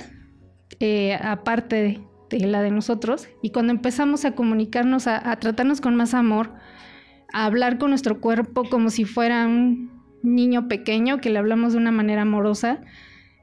eh, 0.80 1.14
aparte 1.14 2.02
de, 2.30 2.46
la 2.46 2.60
de 2.60 2.70
nosotros. 2.70 3.28
Y 3.40 3.50
cuando 3.50 3.72
empezamos 3.72 4.24
a 4.24 4.32
comunicarnos, 4.32 5.06
a, 5.06 5.34
tratarnos 5.36 5.80
con 5.80 5.94
más 5.94 6.12
amor, 6.12 6.52
a 7.32 7.46
hablar 7.46 7.78
con 7.78 7.90
nuestro 7.90 8.20
cuerpo 8.20 8.64
como 8.68 8.90
si 8.90 9.04
fuera 9.04 9.46
un 9.46 9.90
niño 10.22 10.68
pequeño 10.68 11.20
que 11.20 11.30
le 11.30 11.38
hablamos 11.38 11.72
de 11.72 11.78
una 11.78 11.92
manera 11.92 12.22
amorosa, 12.22 12.80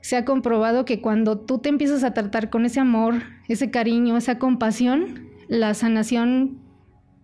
se 0.01 0.17
ha 0.17 0.25
comprobado 0.25 0.83
que 0.83 0.99
cuando 0.99 1.39
tú 1.39 1.59
te 1.59 1.69
empiezas 1.69 2.03
a 2.03 2.13
tratar 2.13 2.49
con 2.49 2.65
ese 2.65 2.79
amor, 2.79 3.15
ese 3.47 3.71
cariño, 3.71 4.17
esa 4.17 4.37
compasión, 4.37 5.29
la 5.47 5.73
sanación 5.73 6.59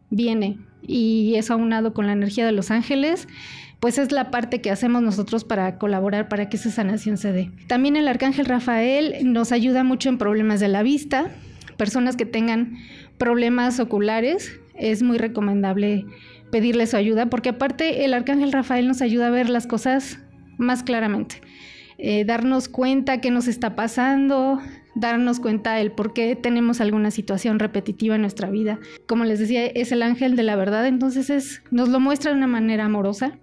viene. 0.10 0.60
Y 0.82 1.36
es 1.36 1.52
aunado 1.52 1.94
con 1.94 2.08
la 2.08 2.14
energía 2.14 2.46
de 2.46 2.52
los 2.52 2.72
ángeles 2.72 3.28
pues 3.80 3.98
es 3.98 4.12
la 4.12 4.32
parte 4.32 4.62
que 4.62 4.72
hacemos 4.72 5.02
nosotros 5.04 5.44
para 5.44 5.78
colaborar 5.78 6.30
para 6.30 6.50
que 6.50 6.58
esa 6.58 6.72
sanación 6.72 7.18
se 7.18 7.32
dé. 7.32 7.52
También 7.68 7.96
el 7.96 8.08
arcángel 8.08 8.46
Rafael 8.46 9.16
nos 9.24 9.52
ayuda 9.52 9.84
mucho 9.84 10.10
en 10.10 10.18
problemas 10.18 10.60
de 10.60 10.68
la 10.68 10.84
vista, 10.84 11.32
personas 11.78 12.16
que 12.16 12.26
tengan 12.26 12.78
problemas 13.18 13.80
oculares, 13.80 14.60
es 14.76 15.04
muy 15.04 15.18
recomendable 15.18 16.06
pedirle 16.52 16.88
su 16.88 16.98
ayuda, 16.98 17.28
porque 17.28 17.50
aparte 17.50 18.06
el 18.06 18.14
arcángel 18.14 18.52
Rafael 18.52 18.88
nos 18.88 19.02
ayuda 19.02 19.28
a 19.28 19.32
ver 19.32 19.50
las 19.50 19.68
cosas 19.68 20.20
más 20.58 20.84
claramente. 20.84 21.42
Eh, 22.00 22.26
darnos 22.26 22.70
cuenta 22.70 23.22
qué 23.22 23.32
nos 23.32 23.48
está 23.48 23.76
pasando, 23.76 24.60
darnos 24.96 25.40
cuenta 25.40 25.80
el 25.80 25.92
por 25.92 26.14
qué 26.14 26.36
tenemos 26.36 26.80
alguna 26.80 27.10
situación 27.12 27.60
repetitiva 27.60 28.16
en 28.16 28.22
nuestra 28.22 28.50
vida. 28.50 28.80
Como 29.08 29.26
les 29.26 29.40
decía, 29.40 29.66
es 29.66 29.92
el 29.92 30.04
ángel 30.04 30.36
de 30.36 30.44
la 30.44 30.56
verdad, 30.56 30.88
entonces 30.88 31.30
es, 31.30 31.64
nos 31.72 31.90
lo 31.90 32.00
muestra 32.00 32.32
de 32.32 32.38
una 32.38 32.48
manera 32.48 32.86
amorosa 32.86 33.38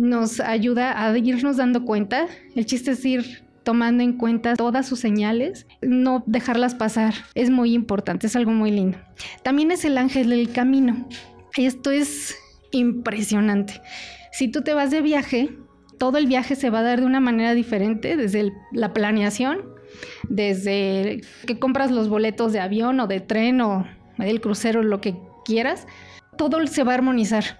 nos 0.00 0.40
ayuda 0.40 1.04
a 1.04 1.16
irnos 1.18 1.58
dando 1.58 1.84
cuenta. 1.84 2.26
El 2.56 2.64
chiste 2.64 2.92
es 2.92 3.04
ir 3.04 3.44
tomando 3.62 4.02
en 4.02 4.14
cuenta 4.14 4.56
todas 4.56 4.88
sus 4.88 4.98
señales, 4.98 5.66
no 5.82 6.24
dejarlas 6.26 6.74
pasar. 6.74 7.12
Es 7.34 7.50
muy 7.50 7.74
importante, 7.74 8.26
es 8.26 8.34
algo 8.34 8.50
muy 8.50 8.70
lindo. 8.70 8.98
También 9.42 9.70
es 9.70 9.84
el 9.84 9.98
ángel 9.98 10.30
del 10.30 10.50
camino. 10.50 11.06
Esto 11.56 11.90
es 11.90 12.34
impresionante. 12.70 13.82
Si 14.32 14.48
tú 14.48 14.62
te 14.62 14.72
vas 14.72 14.90
de 14.90 15.02
viaje, 15.02 15.50
todo 15.98 16.16
el 16.16 16.26
viaje 16.26 16.56
se 16.56 16.70
va 16.70 16.78
a 16.78 16.82
dar 16.82 17.00
de 17.00 17.06
una 17.06 17.20
manera 17.20 17.52
diferente, 17.52 18.16
desde 18.16 18.54
la 18.72 18.94
planeación, 18.94 19.60
desde 20.30 21.20
que 21.46 21.58
compras 21.58 21.90
los 21.90 22.08
boletos 22.08 22.54
de 22.54 22.60
avión 22.60 23.00
o 23.00 23.06
de 23.06 23.20
tren 23.20 23.60
o 23.60 23.86
del 24.16 24.40
crucero, 24.40 24.82
lo 24.82 25.02
que 25.02 25.14
quieras, 25.44 25.86
todo 26.38 26.66
se 26.66 26.84
va 26.84 26.92
a 26.92 26.94
armonizar 26.94 27.59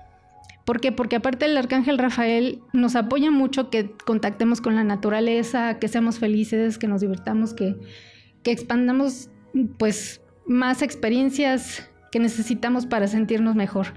¿Por 0.70 0.80
qué? 0.80 0.92
Porque 0.92 1.16
aparte 1.16 1.46
el 1.46 1.56
arcángel 1.56 1.98
Rafael 1.98 2.60
nos 2.72 2.94
apoya 2.94 3.32
mucho 3.32 3.70
que 3.70 3.90
contactemos 4.06 4.60
con 4.60 4.76
la 4.76 4.84
naturaleza, 4.84 5.80
que 5.80 5.88
seamos 5.88 6.20
felices, 6.20 6.78
que 6.78 6.86
nos 6.86 7.00
divirtamos, 7.00 7.54
que, 7.54 7.74
expandamos 8.44 9.30
pues 9.80 10.22
más 10.46 10.82
experiencias 10.82 11.90
que 12.12 12.20
necesitamos 12.20 12.86
para 12.86 13.08
sentirnos 13.08 13.56
mejor. 13.56 13.94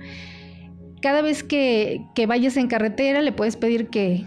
Cada 1.00 1.22
vez 1.22 1.44
que, 1.44 2.08
vayas 2.28 2.58
en 2.58 2.66
carretera 2.66 3.22
le 3.22 3.34
puedes 3.34 3.56
pedir 3.56 3.90
que 3.90 4.26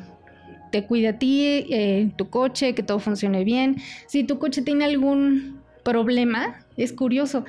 te 0.71 0.87
cuide 0.87 1.09
a 1.09 1.19
ti, 1.19 1.67
eh, 1.71 2.13
tu 2.17 2.31
coche, 2.31 2.77
que 2.77 2.85
todo 2.85 3.01
funcione 3.01 3.43
bien. 3.43 3.79
Si 4.07 4.23
tu 4.23 4.39
coche 4.39 4.63
tiene 4.63 4.85
algún 4.85 5.63
problema, 5.83 6.65
es 6.77 6.93
curioso, 6.93 7.45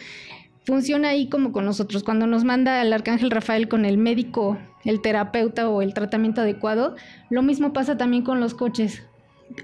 funciona 0.68 1.08
ahí 1.08 1.30
como 1.30 1.54
con 1.54 1.64
nosotros. 1.64 2.04
Cuando 2.04 2.28
nos 2.28 2.44
manda 2.44 2.82
el 2.82 2.92
arcángel 2.92 3.32
Rafael 3.32 3.70
con 3.70 3.86
el 3.86 3.98
médico, 3.98 4.58
el 4.84 5.02
terapeuta 5.02 5.70
o 5.70 5.82
el 5.82 5.94
tratamiento 5.94 6.42
adecuado, 6.42 6.98
lo 7.30 7.42
mismo 7.42 7.72
pasa 7.72 7.96
también 7.96 8.24
con 8.24 8.42
los 8.42 8.54
coches. 8.54 9.02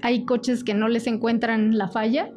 Hay 0.00 0.24
coches 0.24 0.64
que 0.64 0.72
no 0.72 0.88
les 0.88 1.06
encuentran 1.06 1.76
la 1.76 1.88
falla 1.88 2.30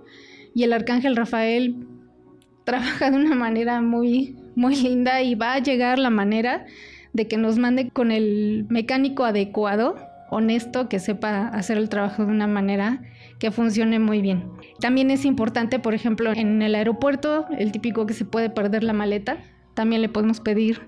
y 0.54 0.64
el 0.64 0.74
arcángel 0.74 1.16
Rafael 1.16 1.88
trabaja 2.66 3.10
de 3.10 3.16
una 3.16 3.36
manera 3.36 3.82
muy, 3.82 4.36
muy 4.58 4.76
linda 4.76 5.22
y 5.22 5.36
va 5.36 5.54
a 5.54 5.60
llegar 5.60 5.98
la 5.98 6.10
manera 6.10 6.66
de 7.14 7.26
que 7.26 7.38
nos 7.38 7.58
mande 7.58 7.90
con 7.90 8.12
el 8.12 8.66
mecánico 8.68 9.24
adecuado, 9.24 9.96
honesto, 10.30 10.90
que 10.90 11.00
sepa 11.00 11.48
hacer 11.48 11.78
el 11.78 11.88
trabajo 11.88 12.26
de 12.26 12.34
una 12.34 12.48
manera 12.48 13.02
que 13.40 13.52
funcione 13.52 14.00
muy 14.00 14.22
bien. 14.22 14.52
También 14.80 15.12
es 15.12 15.26
importante, 15.26 15.80
por 15.80 15.94
ejemplo, 15.94 16.34
en 16.34 16.62
el 16.62 16.76
aeropuerto, 16.76 17.46
el 17.58 17.72
típico 17.72 18.06
que 18.06 18.14
se 18.14 18.26
puede 18.26 18.50
perder 18.50 18.84
la 18.84 18.94
maleta, 18.94 19.38
también 19.74 20.02
le 20.02 20.10
podemos 20.10 20.40
pedir 20.40 20.82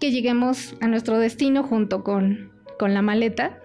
que 0.00 0.10
lleguemos 0.10 0.76
a 0.80 0.88
nuestro 0.88 1.18
destino 1.18 1.62
junto 1.62 2.02
con, 2.02 2.50
con 2.78 2.94
la 2.94 3.02
maleta. 3.02 3.58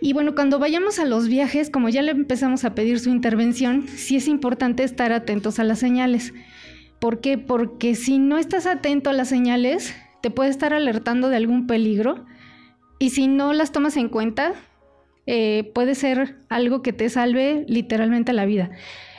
Y 0.00 0.12
bueno, 0.12 0.34
cuando 0.34 0.58
vayamos 0.58 0.98
a 0.98 1.04
los 1.04 1.28
viajes, 1.28 1.70
como 1.70 1.88
ya 1.88 2.02
le 2.02 2.10
empezamos 2.10 2.64
a 2.64 2.74
pedir 2.74 3.00
su 3.00 3.10
intervención, 3.10 3.88
sí 3.88 4.16
es 4.16 4.28
importante 4.28 4.84
estar 4.84 5.12
atentos 5.12 5.58
a 5.58 5.64
las 5.64 5.78
señales. 5.78 6.34
¿Por 6.98 7.20
qué? 7.20 7.38
Porque 7.38 7.94
si 7.94 8.18
no 8.18 8.38
estás 8.38 8.66
atento 8.66 9.10
a 9.10 9.14
las 9.14 9.28
señales, 9.28 9.94
te 10.20 10.30
puede 10.30 10.50
estar 10.50 10.74
alertando 10.74 11.28
de 11.28 11.36
algún 11.36 11.66
peligro 11.66 12.26
y 12.98 13.10
si 13.10 13.28
no 13.28 13.52
las 13.52 13.72
tomas 13.72 13.96
en 13.96 14.08
cuenta, 14.08 14.54
eh, 15.26 15.70
puede 15.74 15.94
ser 15.94 16.36
algo 16.48 16.82
que 16.82 16.92
te 16.92 17.08
salve 17.08 17.64
literalmente 17.68 18.32
la 18.32 18.44
vida. 18.44 18.70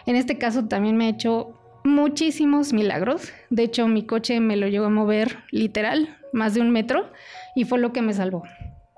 En 0.05 0.15
este 0.15 0.38
caso 0.38 0.65
también 0.65 0.97
me 0.97 1.05
ha 1.05 1.09
hecho 1.09 1.59
muchísimos 1.83 2.74
milagros. 2.74 3.31
De 3.50 3.63
hecho, 3.63 3.88
mi 3.88 4.05
coche 4.05 4.39
me 4.39 4.55
lo 4.55 4.67
llegó 4.67 4.85
a 4.85 4.89
mover 4.89 5.39
literal, 5.51 6.17
más 6.33 6.53
de 6.53 6.62
un 6.62 6.71
metro, 6.71 7.12
y 7.55 7.63
fue 7.63 7.79
lo 7.79 7.93
que 7.93 8.01
me 8.01 8.13
salvó. 8.13 8.43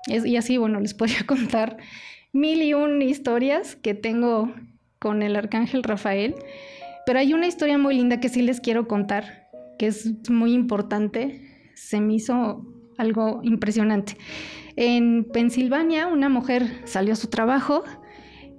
y 0.06 0.36
así, 0.36 0.56
bueno, 0.56 0.80
les 0.80 0.94
podría 0.94 1.24
contar 1.26 1.76
mil 2.32 2.62
y 2.62 2.74
un 2.74 3.00
historias 3.02 3.76
que 3.76 3.94
tengo 3.94 4.52
con 4.98 5.22
el 5.22 5.36
arcángel 5.36 5.82
Rafael, 5.82 6.34
pero 7.06 7.20
hay 7.20 7.32
una 7.32 7.46
historia 7.46 7.78
muy 7.78 7.94
linda 7.94 8.20
que 8.20 8.28
sí 8.28 8.42
les 8.42 8.60
quiero 8.60 8.86
contar, 8.86 9.48
que 9.78 9.86
es 9.86 10.28
muy 10.28 10.52
importante. 10.52 11.40
Se 11.74 12.00
me 12.00 12.14
hizo 12.14 12.66
algo 12.98 13.40
impresionante. 13.44 14.16
En 14.80 15.24
Pensilvania, 15.24 16.06
una 16.06 16.28
mujer 16.28 16.82
salió 16.84 17.14
a 17.14 17.16
su 17.16 17.26
trabajo 17.26 17.82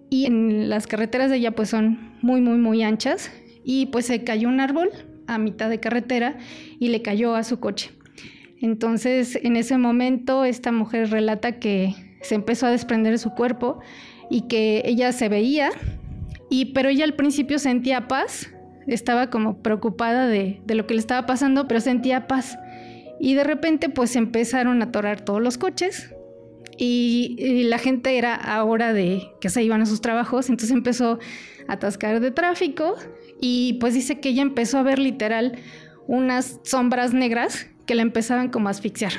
y 0.10 0.26
en 0.26 0.70
las 0.70 0.86
carreteras 0.86 1.30
de 1.30 1.38
allá 1.38 1.52
pues 1.56 1.70
son 1.70 2.18
muy, 2.22 2.42
muy, 2.42 2.58
muy 2.58 2.84
anchas 2.84 3.32
y 3.64 3.86
pues 3.86 4.08
se 4.08 4.26
cayó 4.26 4.50
un 4.50 4.60
árbol 4.60 4.90
a 5.28 5.38
mitad 5.38 5.70
de 5.70 5.80
carretera 5.80 6.38
y 6.78 6.90
le 6.90 7.02
cayó 7.02 7.36
a 7.36 7.46
su 7.46 7.62
coche. 7.62 7.92
Entonces, 8.60 9.40
en 9.44 9.56
ese 9.56 9.78
momento, 9.78 10.44
esta 10.44 10.74
mujer 10.74 11.10
relata 11.10 11.58
que 11.58 11.96
se 12.22 12.36
empezó 12.36 12.66
a 12.66 12.72
desprender 12.72 13.14
de 13.14 13.18
su 13.18 13.30
cuerpo 13.30 13.80
y 14.30 14.42
que 14.50 14.82
ella 14.84 15.14
se 15.14 15.30
veía, 15.30 15.70
y, 16.50 16.74
pero 16.74 16.90
ella 16.90 17.06
al 17.06 17.14
principio 17.14 17.60
sentía 17.60 18.10
paz, 18.10 18.52
estaba 18.88 19.30
como 19.30 19.60
preocupada 19.60 20.28
de, 20.28 20.60
de 20.66 20.76
lo 20.76 20.86
que 20.86 20.96
le 20.96 21.00
estaba 21.00 21.26
pasando, 21.26 21.66
pero 21.66 21.80
sentía 21.80 22.28
paz. 22.28 22.58
Y 23.20 23.36
de 23.36 23.44
repente 23.44 23.90
pues 23.90 24.16
empezaron 24.16 24.82
a 24.82 24.86
atorar 24.86 25.22
todos 25.22 25.42
los 25.42 25.58
coches 25.58 26.14
y, 26.82 27.66
la 27.66 27.78
gente 27.78 28.18
era 28.18 28.34
a 28.34 28.64
hora 28.64 28.94
de 28.94 29.32
que 29.42 29.50
se 29.50 29.62
iban 29.62 29.82
a 29.82 29.86
sus 29.86 30.00
trabajos, 30.00 30.50
entonces 30.50 30.72
empezó 30.72 31.20
a 31.68 31.74
atascar 31.74 32.22
de 32.22 32.32
tráfico 32.32 32.96
y 33.42 33.74
pues 33.82 33.94
dice 33.94 34.20
que 34.20 34.30
ella 34.30 34.42
empezó 34.42 34.78
a 34.78 34.84
ver 34.84 34.98
literal 34.98 35.58
unas 36.08 36.60
sombras 36.64 37.14
negras 37.14 37.68
que 37.86 37.96
la 37.96 38.02
empezaban 38.02 38.50
como 38.50 38.70
a 38.70 38.72
asfixiar 38.72 39.12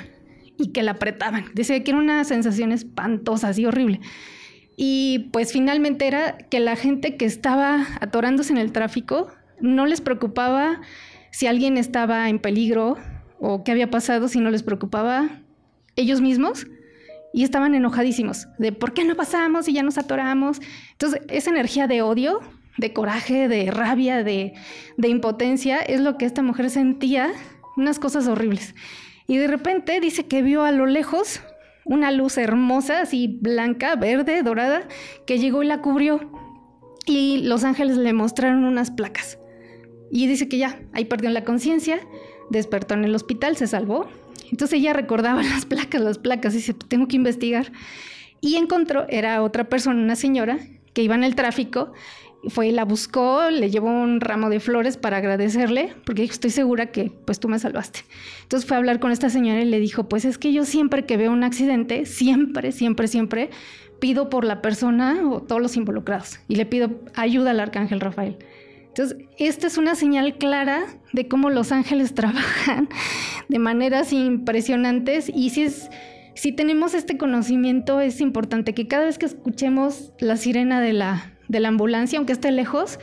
y 0.57 0.73
que 0.73 0.83
la 0.83 0.93
apretaban. 0.93 1.45
Dice 1.55 1.83
que 1.83 1.91
era 1.91 2.01
una 2.01 2.25
sensación 2.25 2.73
espantosa, 2.73 3.49
así 3.49 3.67
horrible. 3.67 4.01
Y 4.77 5.29
pues 5.33 5.53
finalmente 5.53 6.07
era 6.07 6.39
que 6.39 6.61
la 6.61 6.77
gente 6.77 7.17
que 7.17 7.27
estaba 7.27 7.87
atorándose 8.01 8.53
en 8.53 8.59
el 8.59 8.73
tráfico 8.73 9.31
no 9.61 9.85
les 9.85 10.01
preocupaba 10.01 10.81
si 11.31 11.47
alguien 11.47 11.77
estaba 11.77 12.29
en 12.31 12.39
peligro 12.39 12.97
o 13.41 13.65
qué 13.65 13.73
había 13.73 13.91
pasado 13.91 14.29
si 14.29 14.39
no 14.39 14.51
les 14.51 14.63
preocupaba 14.63 15.41
ellos 15.97 16.21
mismos 16.21 16.67
y 17.33 17.43
estaban 17.43 17.75
enojadísimos 17.75 18.49
de 18.59 18.73
por 18.73 18.93
qué 18.93 19.05
no 19.05 19.17
pasamos 19.17 19.67
y 19.69 19.73
ya 19.73 19.83
nos 19.83 19.99
atoramos. 19.99 20.61
Entonces, 20.93 21.23
esa 21.29 21.51
energía 21.51 21.87
de 21.87 22.03
odio, 22.03 22.41
de 22.77 22.93
coraje, 22.93 23.49
de 23.49 23.71
rabia, 23.71 24.23
de, 24.23 24.55
de 24.97 25.09
impotencia, 25.09 25.79
es 25.79 26.01
lo 26.01 26.19
que 26.19 26.27
esta 26.27 26.43
mujer 26.43 26.71
sentía, 26.71 27.31
unas 27.77 27.99
cosas 27.99 28.27
horribles. 28.27 28.75
Y 29.27 29.39
de 29.39 29.47
repente 29.47 30.01
dice 30.01 30.27
que 30.27 30.43
vio 30.43 30.65
a 30.65 30.73
lo 30.73 30.87
lejos 30.87 31.41
una 31.85 32.11
luz 32.11 32.37
hermosa, 32.37 33.01
así 33.01 33.39
blanca, 33.41 33.97
verde, 33.97 34.43
dorada, 34.43 34.87
que 35.27 35.39
llegó 35.39 35.63
y 35.63 35.67
la 35.67 35.81
cubrió. 35.81 36.31
Y 37.07 37.39
los 37.45 37.65
ángeles 37.65 37.97
le 37.97 38.13
mostraron 38.13 38.65
unas 38.65 38.91
placas. 38.91 39.39
Y 40.11 40.27
dice 40.27 40.49
que 40.49 40.59
ya, 40.59 40.81
ahí 40.93 41.05
perdió 41.05 41.31
la 41.31 41.45
conciencia 41.45 42.01
despertó 42.51 42.95
en 42.95 43.05
el 43.05 43.15
hospital, 43.15 43.57
se 43.57 43.67
salvó. 43.67 44.09
Entonces 44.51 44.79
ella 44.79 44.93
recordaba 44.93 45.43
las 45.55 45.65
placas, 45.65 46.01
las 46.01 46.19
placas, 46.19 46.53
y 46.55 46.59
dice, 46.59 46.75
tengo 46.75 47.09
que 47.09 47.17
investigar. 47.17 47.73
Y 48.41 48.57
encontró, 48.57 49.07
era 49.09 49.43
otra 49.43 49.65
persona, 49.65 50.01
una 50.01 50.17
señora, 50.17 50.59
que 50.93 51.03
iba 51.03 51.15
en 51.15 51.25
el 51.25 51.35
tráfico, 51.35 51.93
fue 52.49 52.69
y 52.69 52.73
la 52.73 52.85
buscó, 52.85 53.51
le 53.51 53.71
llevó 53.71 53.91
un 53.91 54.21
ramo 54.21 54.49
de 54.49 54.61
flores 54.61 54.97
para 54.97 55.19
agradecerle, 55.19 55.95
porque 56.05 56.25
estoy 56.25 56.51
segura 56.51 56.87
que 56.87 57.13
pues 57.27 57.39
tú 57.39 57.49
me 57.49 57.59
salvaste. 57.59 58.01
Entonces 58.43 58.67
fue 58.67 58.77
a 58.77 58.79
hablar 58.79 58.99
con 58.99 59.13
esta 59.13 59.29
señora 59.29 59.61
y 59.61 59.67
le 59.67 59.79
dijo, 59.79 60.09
pues 60.09 60.25
es 60.25 60.39
que 60.39 60.53
yo 60.53 60.65
siempre 60.65 61.05
que 61.05 61.19
veo 61.19 61.33
un 61.33 61.45
accidente, 61.45 62.07
siempre, 62.07 62.73
siempre, 62.73 63.09
siempre 63.09 63.51
pido 64.01 64.31
por 64.31 64.45
la 64.45 64.63
persona 64.63 65.21
o 65.31 65.43
todos 65.43 65.61
los 65.61 65.77
involucrados 65.77 66.41
y 66.49 66.57
le 66.57 66.65
pido 66.65 66.91
ayuda 67.15 67.51
al 67.51 67.61
arcángel 67.61 68.01
Rafael. 68.01 68.39
Entonces, 69.01 69.29
esta 69.39 69.67
es 69.67 69.79
una 69.79 69.95
señal 69.95 70.37
clara 70.37 70.83
de 71.15 71.27
cómo 71.27 71.49
los 71.49 71.73
ángeles 71.73 72.15
trabajan 72.15 72.91
de 73.49 73.59
maneras 73.59 74.13
impresionantes 74.13 75.31
y 75.35 75.51
si 75.51 75.63
es 75.63 75.89
si 76.35 76.53
tenemos 76.53 76.95
este 76.95 77.17
conocimiento 77.17 78.01
es 78.01 78.21
importante 78.21 78.75
que 78.75 78.89
cada 78.89 79.07
vez 79.07 79.19
que 79.19 79.27
escuchemos 79.27 80.13
la 80.21 80.37
sirena 80.37 80.81
de 80.81 80.93
la, 80.93 81.33
de 81.49 81.61
la 81.61 81.69
ambulancia, 81.69 82.19
aunque 82.19 82.33
esté 82.33 82.51
lejos, 82.51 82.99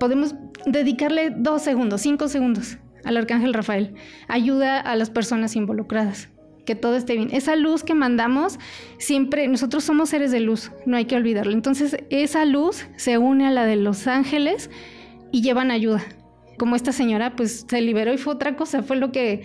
podemos 0.00 0.34
dedicarle 0.66 1.30
dos 1.30 1.62
segundos, 1.62 2.00
cinco 2.00 2.28
segundos 2.28 2.78
al 3.04 3.16
arcángel 3.16 3.54
Rafael. 3.54 3.94
Ayuda 4.28 4.80
a 4.80 4.96
las 4.96 5.10
personas 5.10 5.56
involucradas, 5.56 6.30
que 6.66 6.74
todo 6.74 6.96
esté 6.96 7.16
bien. 7.16 7.28
Esa 7.32 7.54
luz 7.54 7.84
que 7.84 7.94
mandamos, 7.94 8.58
siempre, 8.98 9.46
nosotros 9.48 9.84
somos 9.84 10.08
seres 10.08 10.30
de 10.30 10.40
luz, 10.40 10.72
no 10.84 10.96
hay 10.96 11.04
que 11.04 11.16
olvidarlo. 11.16 11.52
Entonces, 11.52 11.96
esa 12.10 12.44
luz 12.44 12.86
se 12.96 13.18
une 13.18 13.46
a 13.46 13.50
la 13.50 13.64
de 13.66 13.76
los 13.76 14.06
ángeles 14.06 14.68
y 15.34 15.42
llevan 15.42 15.72
ayuda. 15.72 16.00
Como 16.58 16.76
esta 16.76 16.92
señora, 16.92 17.34
pues 17.34 17.66
se 17.68 17.80
liberó 17.80 18.14
y 18.14 18.18
fue 18.18 18.34
otra 18.34 18.54
cosa, 18.54 18.84
fue 18.84 18.94
lo 18.94 19.10
que 19.10 19.42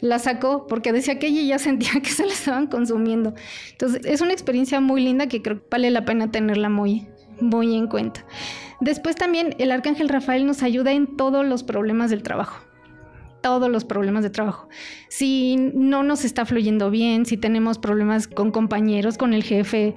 la 0.00 0.18
sacó, 0.18 0.66
porque 0.66 0.92
decía 0.92 1.20
que 1.20 1.28
ella 1.28 1.42
ya 1.42 1.58
sentía 1.60 1.92
que 2.02 2.10
se 2.10 2.26
la 2.26 2.32
estaban 2.32 2.66
consumiendo. 2.66 3.34
Entonces, 3.70 4.04
es 4.04 4.20
una 4.20 4.32
experiencia 4.32 4.80
muy 4.80 5.00
linda 5.00 5.28
que 5.28 5.40
creo 5.40 5.60
que 5.60 5.66
vale 5.70 5.92
la 5.92 6.04
pena 6.04 6.32
tenerla 6.32 6.68
muy, 6.68 7.06
muy 7.40 7.76
en 7.76 7.86
cuenta. 7.86 8.26
Después 8.80 9.14
también 9.14 9.54
el 9.60 9.70
arcángel 9.70 10.08
Rafael 10.08 10.44
nos 10.44 10.64
ayuda 10.64 10.90
en 10.90 11.16
todos 11.16 11.46
los 11.46 11.62
problemas 11.62 12.10
del 12.10 12.22
trabajo 12.22 12.64
todos 13.40 13.70
los 13.70 13.84
problemas 13.84 14.24
de 14.24 14.30
trabajo. 14.30 14.68
Si 15.08 15.70
no 15.72 16.02
nos 16.02 16.24
está 16.24 16.44
fluyendo 16.44 16.90
bien, 16.90 17.24
si 17.24 17.36
tenemos 17.36 17.78
problemas 17.78 18.26
con 18.26 18.50
compañeros, 18.50 19.16
con 19.16 19.32
el 19.32 19.44
jefe, 19.44 19.94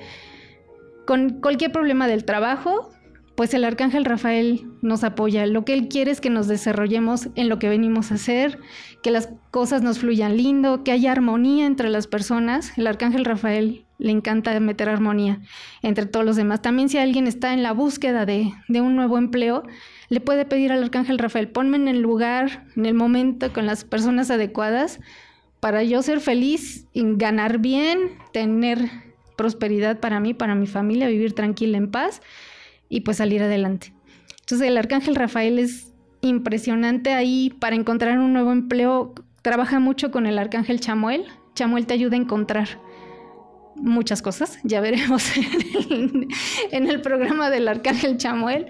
con 1.08 1.42
cualquier 1.42 1.72
problema 1.72 2.08
del 2.08 2.24
trabajo, 2.24 2.92
pues 3.36 3.54
el 3.54 3.64
arcángel 3.64 4.06
Rafael 4.06 4.68
nos 4.82 5.04
apoya. 5.04 5.46
Lo 5.46 5.64
que 5.64 5.74
él 5.74 5.88
quiere 5.88 6.12
es 6.12 6.22
que 6.22 6.30
nos 6.30 6.48
desarrollemos 6.48 7.30
en 7.36 7.50
lo 7.50 7.60
que 7.60 7.70
venimos 7.70 8.12
a 8.12 8.16
hacer, 8.16 8.60
que 9.02 9.12
las 9.12 9.30
cosas 9.52 9.82
nos 9.82 10.00
fluyan 10.00 10.38
lindo, 10.38 10.84
que 10.84 10.92
haya 10.92 11.12
armonía 11.12 11.66
entre 11.66 11.90
las 11.90 12.08
personas. 12.08 12.78
El 12.78 12.88
arcángel 12.88 13.26
Rafael 13.26 13.86
le 13.98 14.12
encanta 14.12 14.60
meter 14.60 14.90
armonía 14.90 15.40
entre 15.82 16.06
todos 16.06 16.26
los 16.26 16.36
demás. 16.36 16.62
También 16.62 16.90
si 16.90 16.98
alguien 16.98 17.26
está 17.26 17.54
en 17.54 17.64
la 17.64 17.72
búsqueda 17.72 18.26
de, 18.26 18.52
un 18.70 18.96
nuevo 18.96 19.18
empleo, 19.18 19.64
le 20.10 20.20
puede 20.20 20.46
pedir 20.46 20.72
al 20.72 20.84
arcángel 20.84 21.18
Rafael, 21.18 21.48
ponme 21.48 21.78
en 21.78 21.88
el 21.88 22.02
lugar, 22.02 22.66
en 22.76 22.86
el 22.86 22.94
momento, 22.94 23.54
con 23.54 23.66
las 23.66 23.86
personas 23.86 24.30
adecuadas, 24.30 25.00
para 25.62 25.84
yo 25.84 26.02
ser 26.02 26.20
feliz, 26.20 26.88
ganar 26.94 27.60
bien, 27.60 28.00
tener 28.34 28.90
prosperidad 29.38 30.00
para 30.00 30.20
mí, 30.20 30.34
para 30.34 30.56
mi 30.56 30.68
familia, 30.68 31.08
vivir 31.08 31.34
tranquila 31.34 31.78
en 31.78 31.90
paz 31.92 32.22
y 32.92 33.02
pues 33.02 33.18
salir 33.18 33.42
adelante. 33.42 33.94
Entonces 34.42 34.68
el 34.68 34.78
arcángel 34.78 35.16
Rafael 35.16 35.58
es 35.58 35.94
impresionante 36.20 37.14
ahí 37.14 37.56
para 37.60 37.76
encontrar 37.76 38.20
un 38.20 38.34
nuevo 38.34 38.52
empleo. 38.52 39.16
Trabaja 39.42 39.80
mucho 39.80 40.12
con 40.12 40.28
el 40.28 40.38
arcángel 40.38 40.82
Chamuel. 40.82 41.26
Chamuel 41.56 41.88
te 41.88 41.94
ayuda 41.94 42.18
a 42.18 42.20
encontrar 42.20 42.68
muchas 43.76 44.22
cosas, 44.22 44.60
ya 44.64 44.82
veremos 44.82 45.24
en 46.72 46.88
el, 46.88 47.02
programa 47.02 47.50
del 47.50 47.68
arcángel 47.70 48.18
Chamuel, 48.18 48.68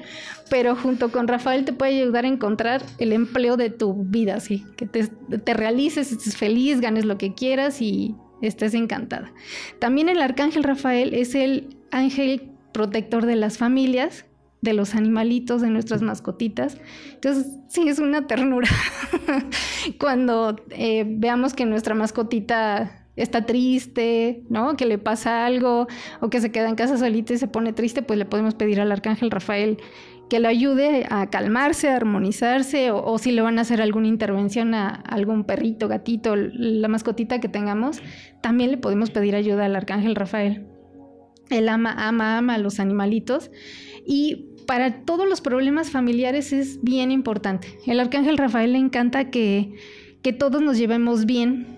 pero 0.49 0.75
junto 0.75 1.11
con 1.11 1.27
Rafael 1.27 1.65
te 1.65 1.73
puede 1.73 1.99
ayudar 1.99 2.23
a 2.25 2.27
encontrar 2.27 2.83
el 2.99 3.11
empleo 3.11 3.57
de 3.57 3.71
tu 3.71 3.93
vida, 4.05 4.35
así 4.35 4.63
que 4.77 4.85
te, 4.85 5.07
te 5.07 5.53
realices, 5.55 6.11
estés 6.11 6.37
feliz, 6.37 6.79
ganes 6.79 7.05
lo 7.05 7.17
que 7.17 7.33
quieras 7.33 7.81
y 7.81 8.15
estés 8.41 8.75
encantada. 8.75 9.33
También 9.79 10.07
el 10.07 10.21
arcángel 10.21 10.63
Rafael 10.63 11.13
es 11.13 11.35
el 11.35 11.75
ángel 11.89 12.51
protector 12.71 13.25
de 13.25 13.35
las 13.35 13.57
familias, 13.57 14.25
de 14.61 14.73
los 14.73 14.95
animalitos, 14.95 15.61
de 15.61 15.69
nuestras 15.69 16.01
mascotitas. 16.01 16.77
Entonces, 17.13 17.47
sí, 17.67 17.87
es 17.87 17.99
una 17.99 18.27
ternura 18.27 18.69
cuando 19.99 20.55
eh, 20.69 21.05
veamos 21.07 21.53
que 21.53 21.65
nuestra 21.65 21.95
mascotita 21.95 23.07
está 23.15 23.45
triste, 23.45 24.43
¿no? 24.49 24.77
Que 24.77 24.85
le 24.85 24.97
pasa 24.97 25.45
algo 25.45 25.87
o 26.21 26.29
que 26.29 26.39
se 26.41 26.51
queda 26.51 26.69
en 26.69 26.75
casa 26.75 26.97
solita 26.97 27.33
y 27.33 27.37
se 27.37 27.47
pone 27.47 27.73
triste, 27.73 28.01
pues 28.01 28.17
le 28.17 28.25
podemos 28.25 28.55
pedir 28.55 28.79
al 28.79 28.91
arcángel 28.91 29.31
Rafael 29.31 29.77
que 30.29 30.39
le 30.39 30.47
ayude 30.47 31.07
a 31.09 31.29
calmarse, 31.29 31.89
a 31.89 31.97
armonizarse 31.97 32.89
o, 32.89 33.03
o, 33.03 33.17
si 33.17 33.33
le 33.33 33.41
van 33.41 33.57
a 33.57 33.63
hacer 33.63 33.81
alguna 33.81 34.07
intervención 34.07 34.73
a 34.73 34.87
algún 34.87 35.43
perrito, 35.43 35.89
gatito, 35.89 36.37
la 36.37 36.87
mascotita 36.87 37.41
que 37.41 37.49
tengamos, 37.49 38.01
también 38.39 38.71
le 38.71 38.77
podemos 38.77 39.09
pedir 39.09 39.35
ayuda 39.35 39.65
al 39.65 39.75
arcángel 39.75 40.15
Rafael. 40.15 40.70
Él 41.51 41.69
ama, 41.69 41.93
ama, 41.97 42.37
ama 42.37 42.55
a 42.55 42.57
los 42.57 42.79
animalitos. 42.79 43.51
Y 44.05 44.47
para 44.65 45.03
todos 45.03 45.27
los 45.27 45.41
problemas 45.41 45.89
familiares 45.89 46.53
es 46.53 46.81
bien 46.81 47.11
importante. 47.11 47.79
El 47.85 47.99
arcángel 47.99 48.37
Rafael 48.37 48.73
le 48.73 48.79
encanta 48.79 49.29
que, 49.29 49.73
que 50.21 50.33
todos 50.33 50.61
nos 50.61 50.77
llevemos 50.77 51.25
bien 51.25 51.77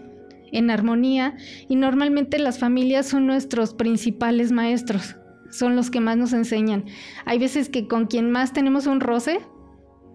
en 0.52 0.70
armonía 0.70 1.36
y 1.68 1.76
normalmente 1.76 2.38
las 2.38 2.60
familias 2.60 3.08
son 3.08 3.26
nuestros 3.26 3.74
principales 3.74 4.52
maestros, 4.52 5.16
son 5.50 5.76
los 5.76 5.90
que 5.90 6.00
más 6.00 6.18
nos 6.18 6.34
enseñan. 6.34 6.86
Hay 7.26 7.40
veces 7.40 7.70
que 7.70 7.88
con 7.88 8.06
quien 8.06 8.30
más 8.30 8.54
tenemos 8.54 8.86
un 8.86 9.00
roce, 9.00 9.40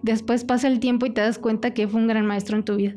después 0.03 0.45
pasa 0.45 0.69
el 0.69 0.79
tiempo 0.79 1.07
y 1.07 1.11
te 1.11 1.21
das 1.21 1.39
cuenta 1.39 1.75
que 1.75 1.89
fue 1.89 2.01
un 2.01 2.07
gran 2.07 2.27
maestro 2.27 2.57
en 2.57 2.65
tu 2.65 2.77
vida 2.77 2.95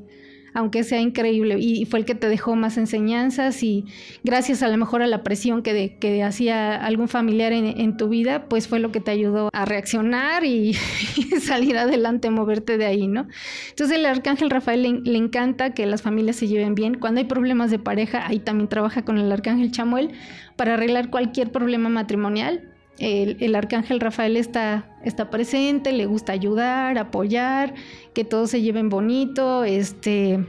aunque 0.53 0.83
sea 0.83 0.99
increíble, 0.99 1.57
y 1.59 1.85
fue 1.85 1.99
el 1.99 2.05
que 2.05 2.15
te 2.15 2.27
dejó 2.27 2.55
más 2.55 2.77
enseñanzas 2.77 3.63
y 3.63 3.85
gracias 4.23 4.63
a 4.63 4.67
lo 4.67 4.77
mejor 4.77 5.01
a 5.01 5.07
la 5.07 5.23
presión 5.23 5.63
que, 5.63 5.97
que 5.99 6.23
hacía 6.23 6.75
algún 6.75 7.07
familiar 7.07 7.53
en, 7.53 7.97
tu 7.97 8.09
vida, 8.09 8.45
pues 8.47 8.67
fue 8.67 8.79
lo 8.79 8.91
que 8.91 8.99
te 8.99 9.11
ayudó 9.11 9.49
a 9.53 9.65
reaccionar 9.65 10.45
y, 10.45 10.73
salir 11.41 11.77
adelante, 11.77 12.29
moverte 12.29 12.77
de 12.77 12.85
ahí, 12.85 13.07
¿no? 13.07 13.27
Entonces 13.69 13.97
el 13.97 14.05
arcángel 14.05 14.49
Rafael 14.49 15.03
le, 15.03 15.17
encanta 15.17 15.73
que 15.73 15.85
las 15.85 16.01
familias 16.01 16.35
se 16.37 16.47
lleven 16.47 16.75
bien. 16.75 16.95
Cuando 16.95 17.19
hay 17.19 17.25
problemas 17.25 17.71
de 17.71 17.79
pareja, 17.79 18.25
ahí 18.27 18.39
también 18.39 18.69
trabaja 18.69 19.03
con 19.03 19.17
el 19.17 19.31
arcángel 19.31 19.71
Chamuel 19.71 20.11
para 20.55 20.75
arreglar 20.75 21.09
cualquier 21.09 21.51
problema 21.51 21.89
matrimonial. 21.89 22.70
El, 23.01 23.37
el, 23.39 23.55
arcángel 23.55 23.99
Rafael 23.99 24.37
está, 24.37 24.85
presente, 25.31 25.91
le 25.91 26.05
gusta 26.05 26.33
ayudar, 26.33 26.99
apoyar, 26.99 27.73
que 28.13 28.23
todos 28.23 28.51
se 28.51 28.61
lleven 28.61 28.89
bonito, 28.89 29.63
este, 29.63 30.45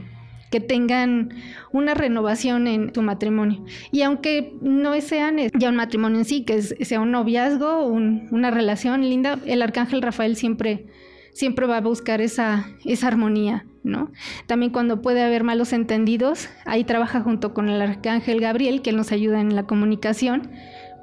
que 0.51 0.59
tengan 0.59 1.31
una 1.71 1.95
renovación 1.95 2.67
en 2.67 2.91
tu 2.91 3.01
matrimonio. 3.01 3.65
Y 3.91 4.03
aunque 4.03 4.53
no 4.61 4.93
sean 5.01 5.37
ya 5.57 5.69
un 5.69 5.75
matrimonio 5.75 6.19
en 6.19 6.25
sí, 6.25 6.43
que 6.43 6.61
sea 6.61 6.99
un 6.99 7.09
noviazgo, 7.09 7.87
una 7.87 8.51
relación 8.51 9.01
linda, 9.01 9.39
el 9.47 9.63
arcángel 9.63 10.03
Rafael 10.03 10.35
siempre, 10.35 10.85
siempre 11.31 11.65
va 11.65 11.77
a 11.77 11.81
buscar 11.81 12.21
esa, 12.21 12.67
esa 12.85 13.07
armonía. 13.07 13.65
¿no? 13.83 14.11
También 14.47 14.71
cuando 14.71 15.01
puede 15.01 15.21
haber 15.21 15.43
malos 15.43 15.73
entendidos, 15.73 16.49
ahí 16.65 16.83
trabaja 16.83 17.21
junto 17.21 17.53
con 17.53 17.69
el 17.69 17.81
arcángel 17.81 18.39
Gabriel, 18.39 18.81
que 18.81 18.93
nos 18.93 19.11
ayuda 19.11 19.41
en 19.41 19.55
la 19.55 19.63
comunicación, 19.63 20.51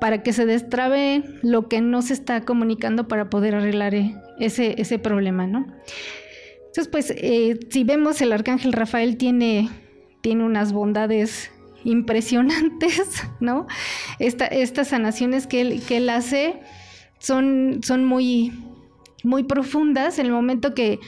para 0.00 0.22
que 0.22 0.32
se 0.32 0.46
destrabe 0.46 1.22
lo 1.42 1.68
que 1.68 1.80
no 1.80 2.02
se 2.02 2.14
está 2.14 2.40
comunicando 2.42 3.08
para 3.08 3.30
poder 3.30 3.54
arreglar 3.54 3.94
eh, 3.94 4.14
ese, 4.38 4.80
ese 4.80 4.98
problema, 4.98 5.46
¿no? 5.46 5.66
Entonces, 6.58 6.88
pues, 6.88 7.12
eh, 7.16 7.58
si 7.70 7.84
vemos 7.84 8.20
el 8.20 8.32
arcángel 8.32 8.72
Rafael 8.72 9.16
tiene, 9.16 9.68
tiene 10.20 10.44
unas 10.44 10.72
bondades 10.72 11.50
impresionantes, 11.84 13.08
¿no? 13.40 13.66
estas 14.18 14.88
sanaciones 14.88 15.46
que 15.46 15.60
él, 15.60 15.82
que 15.86 15.96
él 15.96 16.08
hace 16.10 16.60
son, 17.18 17.80
son 17.82 18.04
muy, 18.04 18.52
muy 19.24 19.44
profundas. 19.44 20.18
En 20.18 20.26
el 20.26 20.32
momento 20.32 20.74
que, 20.74 21.00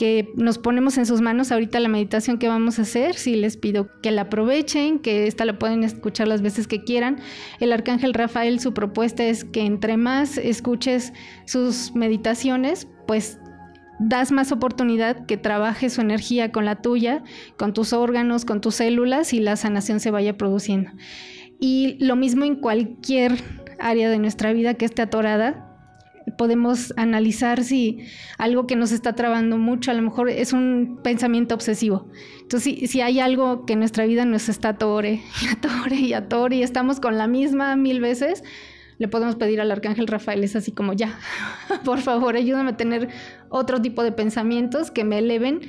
que 0.00 0.32
nos 0.34 0.56
ponemos 0.56 0.96
en 0.96 1.04
sus 1.04 1.20
manos 1.20 1.52
ahorita 1.52 1.78
la 1.78 1.90
meditación 1.90 2.38
que 2.38 2.48
vamos 2.48 2.78
a 2.78 2.82
hacer, 2.82 3.16
sí 3.16 3.36
les 3.36 3.58
pido 3.58 3.90
que 4.00 4.10
la 4.10 4.22
aprovechen, 4.22 4.98
que 4.98 5.26
esta 5.26 5.44
la 5.44 5.58
pueden 5.58 5.84
escuchar 5.84 6.26
las 6.26 6.40
veces 6.40 6.66
que 6.66 6.84
quieran. 6.84 7.18
El 7.58 7.70
arcángel 7.70 8.14
Rafael, 8.14 8.60
su 8.60 8.72
propuesta 8.72 9.24
es 9.24 9.44
que 9.44 9.60
entre 9.60 9.98
más 9.98 10.38
escuches 10.38 11.12
sus 11.44 11.94
meditaciones, 11.94 12.88
pues 13.06 13.38
das 13.98 14.32
más 14.32 14.52
oportunidad 14.52 15.26
que 15.26 15.36
trabaje 15.36 15.90
su 15.90 16.00
energía 16.00 16.50
con 16.50 16.64
la 16.64 16.80
tuya, 16.80 17.22
con 17.58 17.74
tus 17.74 17.92
órganos, 17.92 18.46
con 18.46 18.62
tus 18.62 18.76
células 18.76 19.34
y 19.34 19.40
la 19.40 19.56
sanación 19.56 20.00
se 20.00 20.10
vaya 20.10 20.38
produciendo. 20.38 20.92
Y 21.60 21.98
lo 22.02 22.16
mismo 22.16 22.46
en 22.46 22.56
cualquier 22.56 23.32
área 23.78 24.08
de 24.08 24.18
nuestra 24.18 24.54
vida 24.54 24.72
que 24.72 24.86
esté 24.86 25.02
atorada, 25.02 25.69
podemos 26.36 26.92
analizar 26.96 27.64
si 27.64 28.00
algo 28.38 28.66
que 28.66 28.76
nos 28.76 28.92
está 28.92 29.14
trabando 29.14 29.58
mucho, 29.58 29.90
a 29.90 29.94
lo 29.94 30.02
mejor 30.02 30.28
es 30.28 30.52
un 30.52 31.00
pensamiento 31.02 31.54
obsesivo. 31.54 32.08
Entonces, 32.42 32.62
si, 32.62 32.86
si 32.86 33.00
hay 33.00 33.20
algo 33.20 33.66
que 33.66 33.74
en 33.74 33.80
nuestra 33.80 34.06
vida 34.06 34.24
nos 34.24 34.48
está 34.48 34.70
atore 34.70 35.22
y 35.42 35.48
atore 35.52 35.96
y 35.96 36.12
atore 36.12 36.56
y 36.56 36.62
estamos 36.62 37.00
con 37.00 37.16
la 37.18 37.26
misma 37.26 37.76
mil 37.76 38.00
veces, 38.00 38.42
le 38.98 39.08
podemos 39.08 39.36
pedir 39.36 39.60
al 39.62 39.70
arcángel 39.70 40.06
Rafael, 40.06 40.44
es 40.44 40.54
así 40.56 40.72
como 40.72 40.92
ya, 40.92 41.18
por 41.84 42.00
favor, 42.00 42.36
ayúdame 42.36 42.70
a 42.70 42.76
tener 42.76 43.08
otro 43.48 43.80
tipo 43.80 44.02
de 44.02 44.12
pensamientos 44.12 44.90
que 44.90 45.04
me 45.04 45.18
eleven 45.18 45.60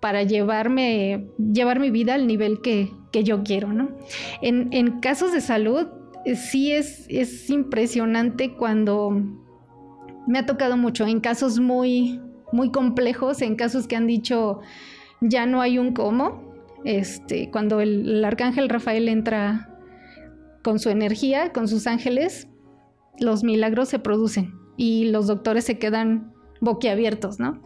para 0.00 0.24
llevarme, 0.24 1.28
llevar 1.38 1.78
mi 1.78 1.92
vida 1.92 2.14
al 2.14 2.26
nivel 2.26 2.60
que, 2.60 2.90
yo 3.12 3.44
quiero, 3.44 3.72
¿no? 3.72 3.96
En, 4.40 4.98
casos 4.98 5.32
de 5.32 5.40
salud, 5.40 5.86
eh, 6.24 6.34
sí 6.34 6.72
es, 6.72 7.06
es 7.08 7.48
impresionante 7.50 8.54
cuando 8.54 9.41
me 10.26 10.38
ha 10.38 10.46
tocado 10.46 10.76
mucho, 10.76 11.06
en 11.06 11.20
casos 11.20 11.58
muy, 11.60 12.20
muy 12.52 12.70
complejos, 12.70 13.42
en 13.42 13.56
casos 13.56 13.86
que 13.86 13.96
han 13.96 14.06
dicho 14.06 14.60
ya 15.20 15.46
no 15.46 15.60
hay 15.60 15.78
un 15.78 15.92
cómo, 15.92 16.52
este, 16.84 17.50
cuando 17.50 17.80
el 17.80 18.24
arcángel 18.24 18.68
Rafael 18.68 19.08
entra 19.08 19.68
con 20.62 20.78
su 20.78 20.90
energía, 20.90 21.52
con 21.52 21.68
sus 21.68 21.86
ángeles, 21.86 22.48
los 23.18 23.44
milagros 23.44 23.88
se 23.88 23.98
producen 23.98 24.54
y 24.76 25.10
los 25.10 25.26
doctores 25.26 25.64
se 25.64 25.78
quedan 25.78 26.32
boquiabiertos, 26.60 27.38
¿no? 27.38 27.62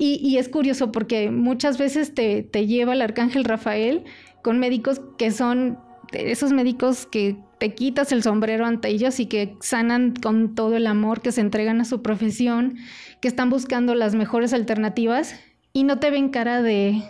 Y, 0.00 0.36
es 0.36 0.48
curioso 0.48 0.92
porque 0.92 1.32
muchas 1.32 1.76
veces 1.76 2.14
te, 2.14 2.44
lleva 2.66 2.92
el 2.92 3.02
arcángel 3.02 3.42
Rafael 3.42 4.04
con 4.44 4.60
médicos 4.60 5.00
que 5.18 5.32
son 5.32 5.76
esos 6.12 6.52
médicos 6.52 7.04
que 7.04 7.36
te 7.58 7.74
quitas 7.74 8.12
el 8.12 8.22
sombrero 8.22 8.66
ante 8.66 8.88
ellos 8.88 9.20
y 9.20 9.26
que 9.26 9.56
sanan 9.60 10.14
con 10.14 10.54
todo 10.54 10.76
el 10.76 10.86
amor, 10.86 11.20
que 11.20 11.32
se 11.32 11.40
entregan 11.40 11.80
a 11.80 11.84
su 11.84 12.02
profesión, 12.02 12.76
que 13.20 13.28
están 13.28 13.50
buscando 13.50 13.94
las 13.94 14.14
mejores 14.14 14.52
alternativas 14.52 15.34
y 15.72 15.84
no 15.84 15.98
te 15.98 16.10
ven 16.10 16.28
cara 16.28 16.62
de, 16.62 17.02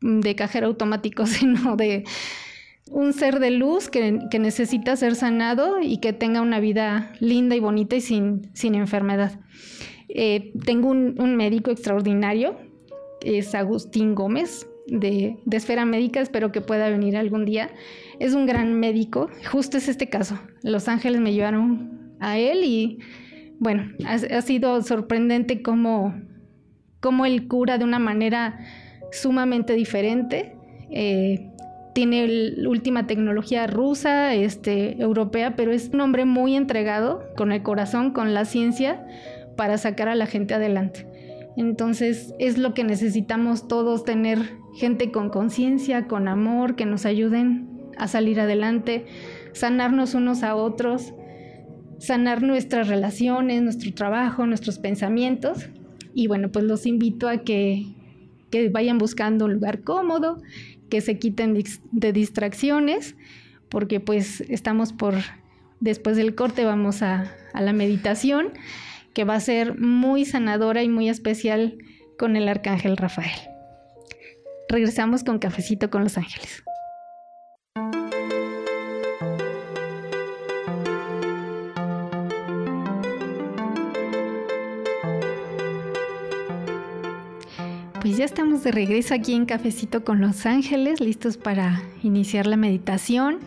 de 0.00 0.34
cajero 0.34 0.66
automático, 0.66 1.26
sino 1.26 1.76
de, 1.76 2.04
un 2.90 3.12
ser 3.12 3.38
de 3.40 3.50
luz 3.50 3.88
que, 3.88 4.12
necesita 4.38 4.96
ser 4.96 5.14
sanado 5.14 5.80
y 5.80 5.98
que 5.98 6.12
tenga 6.12 6.40
una 6.40 6.60
vida 6.60 7.12
linda 7.20 7.56
y 7.56 7.60
bonita 7.60 7.96
y 7.96 8.00
sin, 8.00 8.50
sin 8.54 8.74
enfermedad. 8.74 9.40
Eh, 10.08 10.52
tengo 10.64 10.88
un, 10.88 11.36
médico 11.36 11.70
extraordinario, 11.70 12.56
es 13.20 13.54
Agustín 13.54 14.14
Gómez, 14.14 14.66
de, 14.90 15.36
Esfera 15.50 15.84
Médica, 15.84 16.20
espero 16.20 16.52
que 16.52 16.60
pueda 16.60 16.88
venir 16.90 17.16
algún 17.16 17.44
día. 17.44 17.70
Es 18.18 18.34
un 18.34 18.46
gran 18.46 18.78
médico, 18.78 19.28
justo 19.50 19.76
es 19.76 19.88
este 19.88 20.08
caso. 20.08 20.38
Los 20.62 20.88
ángeles 20.88 21.20
me 21.20 21.32
llevaron 21.32 22.14
a 22.20 22.38
él 22.38 22.64
y 22.64 22.98
bueno, 23.58 23.92
ha, 24.06 24.42
sido 24.42 24.80
sorprendente 24.82 25.62
cómo, 25.62 26.14
cómo, 27.00 27.26
él 27.26 27.48
cura 27.48 27.78
de 27.78 27.84
una 27.84 27.98
manera 27.98 28.58
sumamente 29.12 29.74
diferente. 29.74 30.54
Eh, 30.90 31.50
tiene 31.94 32.28
la 32.28 32.68
última 32.68 33.06
tecnología 33.06 33.66
rusa, 33.66 34.34
este, 34.34 35.00
europea, 35.02 35.56
pero 35.56 35.72
es 35.72 35.90
un 35.92 36.00
hombre 36.00 36.24
muy 36.24 36.54
entregado 36.54 37.24
con 37.36 37.50
el 37.50 37.62
corazón, 37.62 38.12
con 38.12 38.34
la 38.34 38.44
ciencia, 38.44 39.04
para 39.56 39.78
sacar 39.78 40.08
a 40.08 40.14
la 40.14 40.26
gente 40.26 40.54
adelante. 40.54 41.06
Entonces 41.56 42.34
es 42.38 42.56
lo 42.56 42.72
que 42.72 42.84
necesitamos 42.84 43.66
todos, 43.66 44.04
tener 44.04 44.38
gente 44.78 45.10
con 45.10 45.28
conciencia, 45.28 46.06
con 46.06 46.28
amor, 46.28 46.76
que 46.76 46.86
nos 46.86 47.04
ayuden 47.04 47.68
a 47.98 48.06
salir 48.06 48.40
adelante, 48.40 49.06
sanarnos 49.52 50.14
unos 50.14 50.42
a 50.42 50.54
otros, 50.54 51.12
sanar 51.98 52.42
nuestras 52.42 52.88
relaciones, 52.88 53.60
nuestro 53.62 53.92
trabajo, 53.92 54.46
nuestros 54.46 54.78
pensamientos. 54.78 55.68
Y 56.14 56.28
bueno, 56.28 56.50
pues 56.50 56.64
los 56.64 56.86
invito 56.86 57.28
a 57.28 57.38
que, 57.38 57.86
que 58.50 58.68
vayan 58.68 58.98
buscando 58.98 59.46
un 59.46 59.54
lugar 59.54 59.82
cómodo, 59.82 60.40
que 60.88 61.00
se 61.00 61.18
quiten 61.18 61.60
de 61.90 62.12
distracciones, 62.12 63.16
porque 63.68 64.00
pues 64.00 64.42
estamos 64.48 64.92
por, 64.92 65.14
después 65.80 66.16
del 66.16 66.34
corte 66.34 66.64
vamos 66.64 67.02
a, 67.02 67.32
a 67.52 67.60
la 67.60 67.72
meditación, 67.72 68.52
que 69.12 69.24
va 69.24 69.34
a 69.34 69.40
ser 69.40 69.78
muy 69.78 70.24
sanadora 70.24 70.84
y 70.84 70.88
muy 70.88 71.08
especial 71.08 71.78
con 72.16 72.36
el 72.36 72.48
arcángel 72.48 72.96
Rafael. 72.96 73.57
Regresamos 74.70 75.24
con 75.24 75.38
cafecito 75.38 75.88
con 75.88 76.04
los 76.04 76.18
ángeles. 76.18 76.62
Pues 88.02 88.16
ya 88.16 88.24
estamos 88.24 88.62
de 88.62 88.70
regreso 88.70 89.14
aquí 89.14 89.34
en 89.34 89.44
Cafecito 89.44 90.04
con 90.04 90.20
Los 90.20 90.46
Ángeles, 90.46 91.00
listos 91.00 91.36
para 91.36 91.82
iniciar 92.02 92.46
la 92.46 92.56
meditación. 92.56 93.38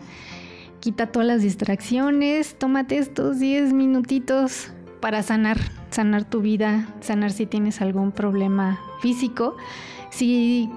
Quita 0.80 1.06
todas 1.06 1.26
las 1.26 1.42
distracciones, 1.42 2.56
tómate 2.58 2.98
estos 2.98 3.38
10 3.38 3.72
minutitos 3.72 4.72
para 5.00 5.22
sanar, 5.22 5.58
sanar 5.90 6.28
tu 6.28 6.40
vida, 6.40 6.88
sanar 7.00 7.30
si 7.30 7.46
tienes 7.46 7.80
algún 7.80 8.12
problema 8.12 8.80
físico. 9.00 9.56
Si 10.10 10.68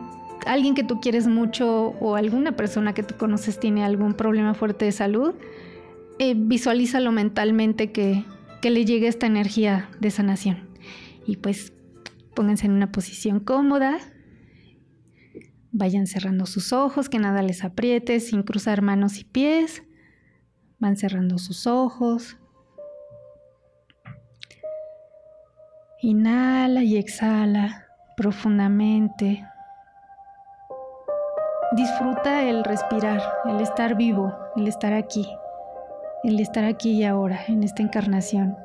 alguien 0.45 0.75
que 0.75 0.83
tú 0.83 0.99
quieres 0.99 1.27
mucho 1.27 1.89
o 1.99 2.15
alguna 2.15 2.55
persona 2.55 2.93
que 2.93 3.03
tú 3.03 3.15
conoces 3.17 3.59
tiene 3.59 3.83
algún 3.83 4.13
problema 4.13 4.53
fuerte 4.53 4.85
de 4.85 4.91
salud, 4.91 5.33
eh, 6.19 6.33
visualízalo 6.35 7.11
mentalmente 7.11 7.91
que, 7.91 8.23
que 8.61 8.69
le 8.69 8.85
llegue 8.85 9.07
esta 9.07 9.25
energía 9.27 9.89
de 9.99 10.11
sanación. 10.11 10.69
Y 11.25 11.37
pues 11.37 11.73
Pónganse 12.35 12.65
en 12.65 12.73
una 12.73 12.91
posición 12.91 13.39
cómoda. 13.39 13.97
Vayan 15.71 16.05
cerrando 16.05 16.45
sus 16.45 16.73
ojos, 16.73 17.07
que 17.07 17.17
nada 17.17 17.41
les 17.41 17.63
apriete 17.63 18.19
sin 18.19 18.43
cruzar 18.43 18.81
manos 18.81 19.19
y 19.19 19.23
pies. 19.23 19.83
Van 20.77 20.97
cerrando 20.97 21.37
sus 21.37 21.65
ojos. 21.65 22.37
Inhala 26.01 26.83
y 26.83 26.97
exhala 26.97 27.85
profundamente. 28.17 29.45
Disfruta 31.75 32.43
el 32.43 32.63
respirar, 32.63 33.21
el 33.49 33.59
estar 33.59 33.97
vivo, 33.97 34.33
el 34.55 34.65
estar 34.65 34.93
aquí, 34.93 35.27
el 36.23 36.39
estar 36.39 36.63
aquí 36.63 36.91
y 36.91 37.03
ahora, 37.03 37.41
en 37.49 37.63
esta 37.63 37.83
encarnación. 37.83 38.55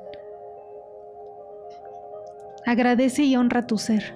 Agradece 2.64 3.24
y 3.24 3.34
honra 3.34 3.66
tu 3.66 3.78
ser. 3.78 4.14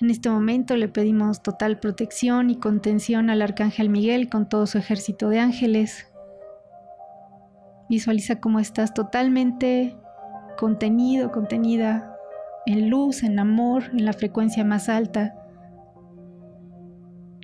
En 0.00 0.08
este 0.08 0.30
momento 0.30 0.74
le 0.76 0.88
pedimos 0.88 1.42
total 1.42 1.78
protección 1.78 2.48
y 2.48 2.56
contención 2.56 3.28
al 3.28 3.42
Arcángel 3.42 3.90
Miguel 3.90 4.30
con 4.30 4.48
todo 4.48 4.66
su 4.66 4.78
ejército 4.78 5.28
de 5.28 5.40
ángeles. 5.40 6.10
Visualiza 7.90 8.40
cómo 8.40 8.58
estás 8.58 8.94
totalmente 8.94 9.98
contenido, 10.56 11.30
contenida 11.30 12.11
en 12.66 12.90
luz, 12.90 13.22
en 13.22 13.38
amor, 13.38 13.84
en 13.92 14.04
la 14.04 14.12
frecuencia 14.12 14.64
más 14.64 14.88
alta. 14.88 15.34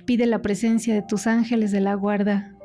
Pide 0.05 0.25
la 0.25 0.41
presencia 0.41 0.93
de 0.93 1.01
tus 1.01 1.27
ángeles 1.27 1.71
de 1.71 1.81
la 1.81 1.93
guarda 1.93 2.55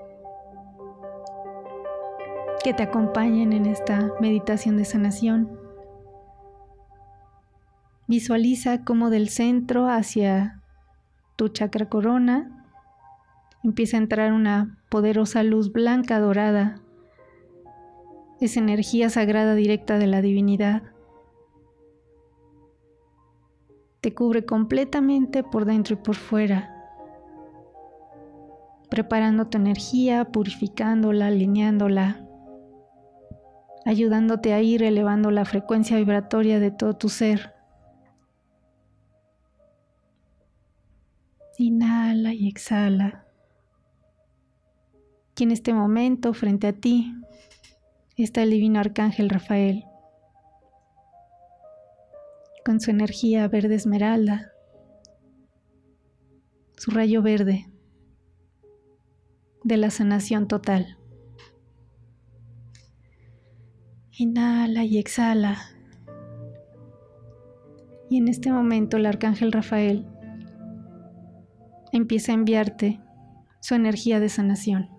que 2.64 2.72
te 2.72 2.82
acompañen 2.82 3.52
en 3.52 3.66
esta 3.66 4.10
meditación 4.20 4.78
de 4.78 4.86
sanación. 4.86 5.50
Visualiza 8.06 8.84
cómo 8.84 9.10
del 9.10 9.28
centro 9.28 9.88
hacia 9.88 10.62
tu 11.36 11.48
chakra 11.48 11.88
corona 11.90 12.64
empieza 13.62 13.96
a 13.96 14.00
entrar 14.00 14.32
una 14.32 14.78
poderosa 14.88 15.42
luz 15.42 15.72
blanca 15.72 16.18
dorada. 16.20 16.80
Es 18.40 18.56
energía 18.56 19.10
sagrada 19.10 19.54
directa 19.54 19.98
de 19.98 20.06
la 20.06 20.22
divinidad. 20.22 20.93
Te 24.04 24.12
cubre 24.12 24.44
completamente 24.44 25.42
por 25.42 25.64
dentro 25.64 25.94
y 25.94 25.96
por 25.96 26.14
fuera 26.14 26.70
preparando 28.90 29.46
tu 29.46 29.56
energía, 29.56 30.26
purificándola, 30.26 31.28
alineándola, 31.28 32.22
ayudándote 33.86 34.52
a 34.52 34.60
ir 34.60 34.82
elevando 34.82 35.30
la 35.30 35.46
frecuencia 35.46 35.96
vibratoria 35.96 36.60
de 36.60 36.70
todo 36.70 36.92
tu 36.92 37.08
ser. 37.08 37.54
Inhala 41.56 42.34
y 42.34 42.46
exhala. 42.46 43.24
Y 45.38 45.44
en 45.44 45.50
este 45.50 45.72
momento, 45.72 46.34
frente 46.34 46.66
a 46.66 46.74
ti, 46.74 47.10
está 48.18 48.42
el 48.42 48.50
divino 48.50 48.80
arcángel 48.80 49.30
Rafael, 49.30 49.86
con 52.64 52.80
su 52.80 52.90
energía 52.90 53.46
verde 53.46 53.74
esmeralda, 53.74 54.52
su 56.76 56.90
rayo 56.90 57.22
verde 57.22 57.70
de 59.62 59.76
la 59.76 59.90
sanación 59.90 60.48
total. 60.48 60.98
Inhala 64.12 64.84
y 64.84 64.98
exhala. 64.98 65.58
Y 68.08 68.18
en 68.18 68.28
este 68.28 68.52
momento 68.52 68.96
el 68.96 69.06
arcángel 69.06 69.52
Rafael 69.52 70.06
empieza 71.92 72.32
a 72.32 72.36
enviarte 72.36 73.00
su 73.60 73.74
energía 73.74 74.20
de 74.20 74.28
sanación. 74.28 74.90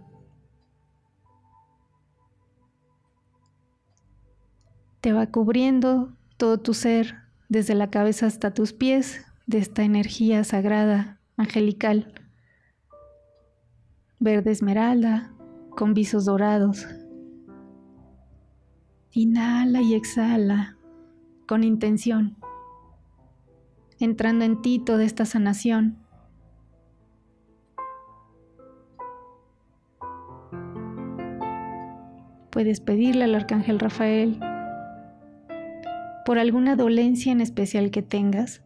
Te 5.01 5.13
va 5.13 5.27
cubriendo 5.27 6.17
todo 6.37 6.59
tu 6.59 6.73
ser, 6.73 7.24
desde 7.55 7.73
la 7.73 7.89
cabeza 7.89 8.25
hasta 8.25 8.53
tus 8.53 8.73
pies, 8.73 9.25
de 9.47 9.59
esta 9.59 9.83
energía 9.83 10.43
sagrada, 10.43 11.21
angelical, 11.37 12.13
verde 14.19 14.51
esmeralda, 14.51 15.31
con 15.69 15.93
visos 15.93 16.25
dorados. 16.25 16.85
Inhala 19.11 19.81
y 19.81 19.93
exhala 19.93 20.75
con 21.47 21.63
intención, 21.63 22.35
entrando 23.99 24.43
en 24.43 24.61
ti 24.61 24.79
toda 24.79 25.05
esta 25.05 25.23
sanación. 25.23 25.97
Puedes 32.49 32.81
pedirle 32.81 33.23
al 33.23 33.35
Arcángel 33.35 33.79
Rafael 33.79 34.41
por 36.25 36.39
alguna 36.39 36.75
dolencia 36.75 37.31
en 37.31 37.41
especial 37.41 37.91
que 37.91 38.01
tengas. 38.01 38.61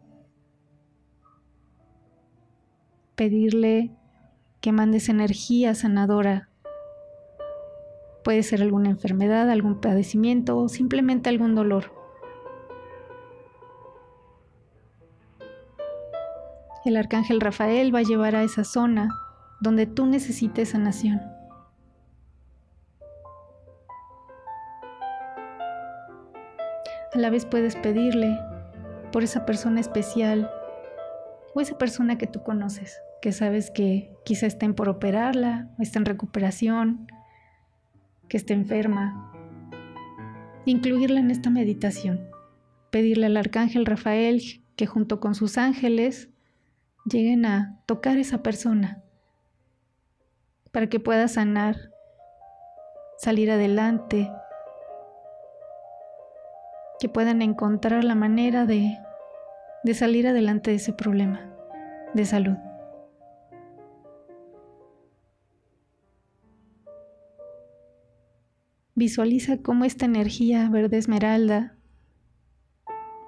Pedirle 3.16 3.92
que 4.62 4.72
mandes 4.72 5.10
energía 5.10 5.76
sanadora 5.76 6.50
Puede 8.24 8.44
ser 8.44 8.62
alguna 8.62 8.90
enfermedad, 8.90 9.50
algún 9.50 9.80
padecimiento 9.80 10.58
o 10.58 10.70
simplemente 10.70 11.30
algún 11.30 11.56
dolor. 11.56 11.94
El 16.86 16.98
arcángel 16.98 17.42
Rafael 17.42 17.94
va 17.94 18.00
a 18.00 18.04
llevar 18.04 18.36
a 18.36 18.44
esa 18.44 18.64
zona 18.64 19.10
donde 19.62 19.86
tú 19.86 20.06
necesites 20.06 20.70
sanación. 20.70 21.39
La 27.20 27.30
vez 27.30 27.46
puedes 27.46 27.76
pedirle 27.76 28.40
por 29.12 29.24
esa 29.24 29.46
persona 29.46 29.80
especial 29.80 30.50
o 31.54 31.62
esa 31.62 31.78
persona 31.78 32.18
que 32.18 32.28
tú 32.28 32.44
conoces, 32.44 33.02
que 33.22 33.32
sabes 33.32 33.72
que 33.72 34.12
quizá 34.24 34.48
estén 34.48 34.74
por 34.74 34.90
operarla, 34.90 35.70
está 35.80 36.00
en 36.00 36.06
recuperación, 36.06 37.08
que 38.28 38.38
esté 38.38 38.54
enferma. 38.54 39.34
Incluirla 40.66 41.20
en 41.20 41.32
esta 41.32 41.50
meditación. 41.50 42.30
Pedirle 42.92 43.26
al 43.26 43.38
arcángel 43.38 43.86
Rafael 43.86 44.42
que 44.76 44.86
junto 44.86 45.20
con 45.20 45.36
sus 45.36 45.58
ángeles 45.58 46.30
lleguen 47.06 47.46
a 47.46 47.80
tocar 47.86 48.18
a 48.18 48.22
esa 48.22 48.42
persona 48.44 49.04
para 50.72 50.88
que 50.88 51.00
pueda 51.00 51.28
sanar, 51.28 51.92
salir 53.18 53.52
adelante, 53.52 54.32
que 57.00 57.10
puedan 57.10 57.42
encontrar 57.42 58.04
la 58.04 58.16
manera 58.16 58.66
de, 58.66 58.98
de 59.84 59.94
salir 59.94 60.28
adelante 60.28 60.72
de 60.72 60.78
ese 60.78 60.94
problema 60.94 61.50
de 62.14 62.26
salud. 62.26 62.58
Visualiza 68.96 69.62
cómo 69.62 69.86
esta 69.86 70.06
energía 70.06 70.68
verde 70.70 70.98
esmeralda 70.98 71.78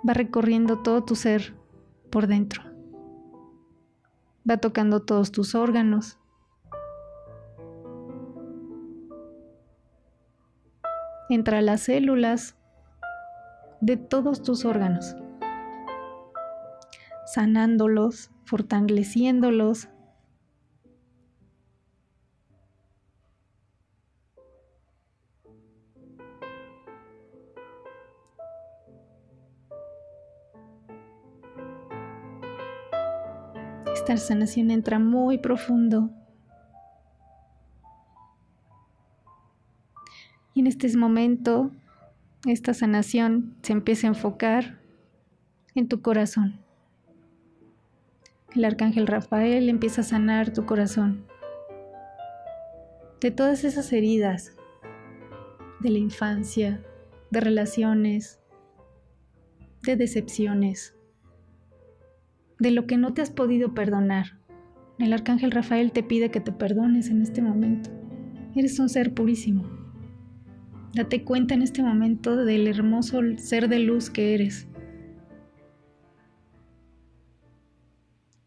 va 0.08 0.14
recorriendo 0.14 0.80
todo 0.80 1.06
tu 1.06 1.16
ser 1.16 1.54
por 2.10 2.28
dentro. 2.28 2.64
Va 4.50 4.58
tocando 4.58 5.02
todos 5.02 5.32
tus 5.32 5.56
órganos. 5.56 6.20
Entra 11.30 11.60
a 11.60 11.62
las 11.62 11.84
células 11.84 12.58
de 13.82 13.98
todos 13.98 14.42
tus 14.44 14.64
órganos, 14.64 15.16
sanándolos, 17.26 18.32
fortaleciéndolos, 18.46 19.90
Esta 34.02 34.18
sanación 34.18 34.72
entra 34.72 34.98
muy 34.98 35.38
profundo. 35.38 36.10
Y 40.56 40.62
en 40.62 40.68
este 40.68 40.98
momento, 40.98 41.70
esta 42.46 42.74
sanación 42.74 43.56
se 43.62 43.74
empieza 43.74 44.08
a 44.08 44.10
enfocar 44.10 44.80
en 45.76 45.88
tu 45.88 46.02
corazón. 46.02 46.60
El 48.56 48.66
arcángel 48.66 49.08
Rafael 49.08 49.70
empieza 49.70 50.02
a 50.02 50.06
sanar 50.06 50.52
tu 50.52 50.66
corazón 50.66 51.26
de 53.22 53.30
todas 53.30 53.64
esas 53.64 53.94
heridas 53.94 54.56
de 55.80 55.92
la 55.92 56.00
infancia, 56.00 56.84
de 57.30 57.40
relaciones, 57.40 58.40
de 59.84 59.96
decepciones, 59.96 60.96
de 62.60 62.72
lo 62.72 62.88
que 62.88 62.98
no 62.98 63.14
te 63.14 63.22
has 63.22 63.30
podido 63.30 63.76
perdonar. 63.76 64.40
El 64.98 65.14
arcángel 65.14 65.52
Rafael 65.52 65.92
te 65.92 66.04
pide 66.04 66.32
que 66.32 66.42
te 66.42 66.52
perdones 66.52 67.10
en 67.10 67.22
este 67.22 67.42
momento. 67.42 67.92
Eres 68.56 68.80
un 68.80 68.90
ser 68.90 69.14
purísimo. 69.14 69.81
Date 70.94 71.24
cuenta 71.24 71.54
en 71.54 71.62
este 71.62 71.82
momento 71.82 72.36
del 72.36 72.68
hermoso 72.68 73.22
ser 73.38 73.70
de 73.70 73.80
luz 73.80 74.10
que 74.10 74.34
eres. 74.34 74.68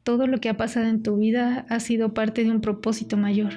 Todo 0.03 0.27
lo 0.27 0.39
que 0.39 0.51
ha 0.51 0.57
pasado 0.57 0.87
en 0.87 1.03
tu 1.03 1.17
vida 1.17 1.65
ha 1.71 1.81
sido 1.81 2.13
parte 2.13 2.45
de 2.45 2.51
un 2.51 2.61
propósito 2.61 3.17
mayor. 3.17 3.53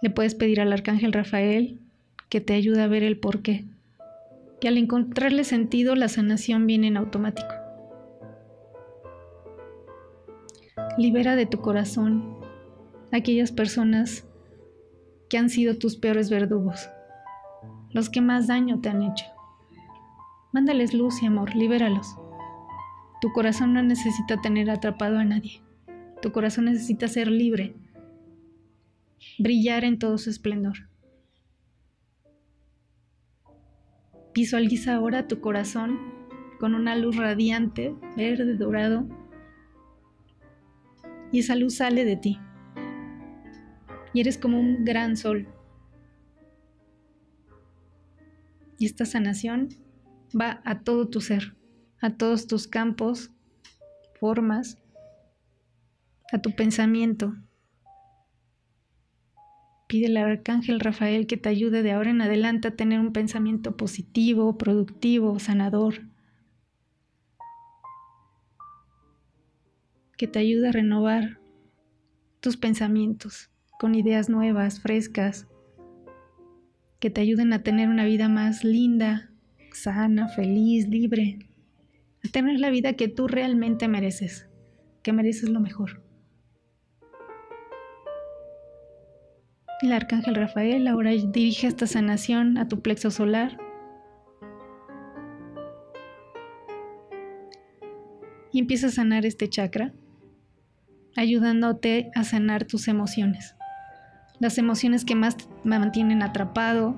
Le 0.00 0.08
puedes 0.08 0.34
pedir 0.34 0.60
al 0.60 0.72
arcángel 0.72 1.12
Rafael 1.12 1.78
que 2.30 2.40
te 2.40 2.54
ayude 2.54 2.80
a 2.80 2.88
ver 2.88 3.02
el 3.02 3.18
porqué. 3.18 3.66
Que 4.60 4.68
al 4.68 4.78
encontrarle 4.78 5.44
sentido 5.44 5.94
la 5.94 6.08
sanación 6.08 6.66
viene 6.66 6.86
en 6.86 6.96
automático. 6.96 7.54
Libera 10.96 11.36
de 11.36 11.46
tu 11.46 11.60
corazón 11.60 12.36
aquellas 13.12 13.52
personas 13.52 14.27
que 15.28 15.38
han 15.38 15.50
sido 15.50 15.76
tus 15.78 15.96
peores 15.96 16.30
verdugos, 16.30 16.88
los 17.90 18.10
que 18.10 18.20
más 18.20 18.46
daño 18.46 18.80
te 18.80 18.88
han 18.88 19.02
hecho. 19.02 19.26
Mándales 20.52 20.94
luz 20.94 21.22
y 21.22 21.26
amor, 21.26 21.54
libéralos. 21.54 22.16
Tu 23.20 23.32
corazón 23.32 23.74
no 23.74 23.82
necesita 23.82 24.40
tener 24.40 24.70
atrapado 24.70 25.18
a 25.18 25.24
nadie. 25.24 25.60
Tu 26.22 26.32
corazón 26.32 26.66
necesita 26.66 27.08
ser 27.08 27.28
libre, 27.28 27.74
brillar 29.38 29.84
en 29.84 29.98
todo 29.98 30.18
su 30.18 30.30
esplendor. 30.30 30.88
Visualiza 34.34 34.94
ahora 34.94 35.28
tu 35.28 35.40
corazón 35.40 35.98
con 36.58 36.74
una 36.74 36.96
luz 36.96 37.16
radiante, 37.16 37.94
verde, 38.16 38.54
dorado, 38.56 39.06
y 41.30 41.40
esa 41.40 41.54
luz 41.54 41.76
sale 41.76 42.04
de 42.04 42.16
ti. 42.16 42.38
Y 44.18 44.20
eres 44.20 44.36
como 44.36 44.58
un 44.58 44.84
gran 44.84 45.16
sol. 45.16 45.46
Y 48.76 48.86
esta 48.86 49.04
sanación 49.04 49.68
va 50.34 50.60
a 50.64 50.80
todo 50.80 51.06
tu 51.06 51.20
ser 51.20 51.54
a 52.00 52.10
todos 52.16 52.48
tus 52.48 52.66
campos, 52.66 53.30
formas, 54.18 54.76
a 56.32 56.38
tu 56.38 56.50
pensamiento. 56.50 57.36
Pide 59.86 60.06
al 60.06 60.16
arcángel 60.16 60.80
Rafael 60.80 61.28
que 61.28 61.36
te 61.36 61.48
ayude 61.48 61.84
de 61.84 61.92
ahora 61.92 62.10
en 62.10 62.20
adelante 62.20 62.66
a 62.66 62.74
tener 62.74 62.98
un 62.98 63.12
pensamiento 63.12 63.76
positivo, 63.76 64.58
productivo, 64.58 65.38
sanador. 65.38 66.08
Que 70.16 70.26
te 70.26 70.40
ayude 70.40 70.70
a 70.70 70.72
renovar 70.72 71.38
tus 72.40 72.56
pensamientos 72.56 73.52
con 73.78 73.94
ideas 73.94 74.28
nuevas, 74.28 74.80
frescas, 74.80 75.46
que 77.00 77.10
te 77.10 77.20
ayuden 77.20 77.52
a 77.52 77.62
tener 77.62 77.88
una 77.88 78.04
vida 78.04 78.28
más 78.28 78.64
linda, 78.64 79.30
sana, 79.72 80.28
feliz, 80.28 80.88
libre 80.88 81.48
a 82.24 82.28
tener 82.28 82.58
la 82.58 82.70
vida 82.70 82.94
que 82.94 83.08
tú 83.08 83.28
realmente 83.28 83.88
mereces, 83.88 84.48
que 85.02 85.12
mereces 85.12 85.48
lo 85.48 85.60
mejor. 85.60 86.02
El 89.80 89.92
arcángel 89.92 90.34
Rafael 90.34 90.88
ahora 90.88 91.12
dirige 91.12 91.68
esta 91.68 91.86
sanación 91.86 92.58
a 92.58 92.66
tu 92.66 92.80
plexo 92.80 93.10
solar. 93.10 93.58
Y 98.50 98.58
empieza 98.58 98.88
a 98.88 98.90
sanar 98.90 99.24
este 99.24 99.48
chakra, 99.48 99.92
ayudándote 101.14 102.10
a 102.16 102.24
sanar 102.24 102.64
tus 102.64 102.88
emociones. 102.88 103.54
Las 104.40 104.58
emociones 104.58 105.04
que 105.04 105.14
más 105.14 105.36
me 105.64 105.78
mantienen 105.78 106.22
atrapado, 106.22 106.96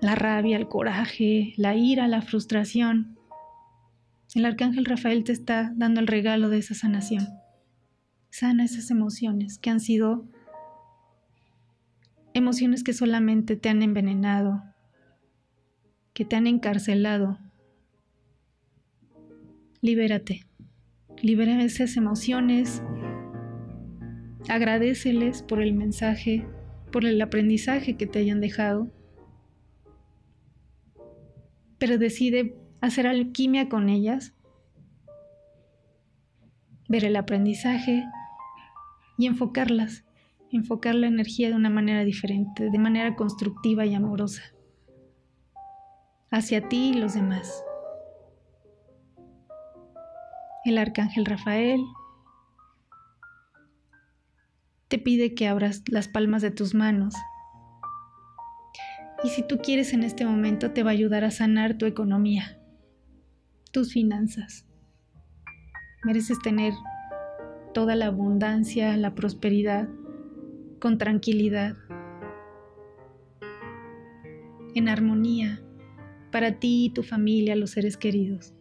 la 0.00 0.14
rabia, 0.14 0.58
el 0.58 0.68
coraje, 0.68 1.54
la 1.56 1.74
ira, 1.74 2.06
la 2.08 2.20
frustración. 2.20 3.18
El 4.34 4.44
arcángel 4.44 4.84
Rafael 4.84 5.24
te 5.24 5.32
está 5.32 5.72
dando 5.76 6.00
el 6.00 6.06
regalo 6.06 6.50
de 6.50 6.58
esa 6.58 6.74
sanación. 6.74 7.26
Sana 8.30 8.64
esas 8.64 8.90
emociones 8.90 9.58
que 9.58 9.70
han 9.70 9.80
sido 9.80 10.26
emociones 12.34 12.82
que 12.82 12.92
solamente 12.92 13.56
te 13.56 13.68
han 13.70 13.82
envenenado, 13.82 14.62
que 16.12 16.24
te 16.24 16.36
han 16.36 16.46
encarcelado. 16.46 17.38
Libérate, 19.80 20.44
libera 21.22 21.62
esas 21.62 21.96
emociones, 21.96 22.82
agradeceles 24.48 25.42
por 25.42 25.62
el 25.62 25.74
mensaje, 25.74 26.46
por 26.92 27.04
el 27.04 27.20
aprendizaje 27.20 27.96
que 27.96 28.06
te 28.06 28.18
hayan 28.18 28.40
dejado 28.40 28.90
pero 31.84 31.98
decide 31.98 32.56
hacer 32.80 33.06
alquimia 33.06 33.68
con 33.68 33.90
ellas, 33.90 34.34
ver 36.88 37.04
el 37.04 37.16
aprendizaje 37.16 38.04
y 39.18 39.26
enfocarlas, 39.26 40.06
enfocar 40.50 40.94
la 40.94 41.08
energía 41.08 41.50
de 41.50 41.56
una 41.56 41.68
manera 41.68 42.04
diferente, 42.04 42.70
de 42.70 42.78
manera 42.78 43.14
constructiva 43.16 43.84
y 43.84 43.94
amorosa, 43.94 44.42
hacia 46.30 46.68
ti 46.68 46.92
y 46.92 46.94
los 46.94 47.12
demás. 47.12 47.62
El 50.64 50.78
arcángel 50.78 51.26
Rafael 51.26 51.84
te 54.88 54.98
pide 54.98 55.34
que 55.34 55.48
abras 55.48 55.82
las 55.88 56.08
palmas 56.08 56.42
de 56.42 56.50
tus 56.50 56.74
manos 56.74 57.14
y 59.24 59.30
si 59.30 59.42
tú 59.42 59.56
quieres 59.56 59.94
en 59.94 60.02
este 60.02 60.26
momento 60.26 60.72
te 60.72 60.82
va 60.82 60.90
a 60.90 60.92
ayudar 60.92 61.24
a 61.24 61.30
sanar 61.30 61.78
tu 61.78 61.86
economía, 61.86 62.58
tus 63.72 63.94
finanzas. 63.94 64.66
Mereces 66.04 66.38
tener 66.40 66.74
toda 67.72 67.96
la 67.96 68.06
abundancia, 68.06 68.94
la 68.98 69.14
prosperidad, 69.14 69.88
con 70.78 70.98
tranquilidad, 70.98 71.74
en 74.74 74.90
armonía 74.90 75.62
para 76.30 76.58
ti 76.58 76.86
y 76.86 76.90
tu 76.90 77.02
familia, 77.02 77.56
los 77.56 77.70
seres 77.70 77.96
queridos. 77.96 78.52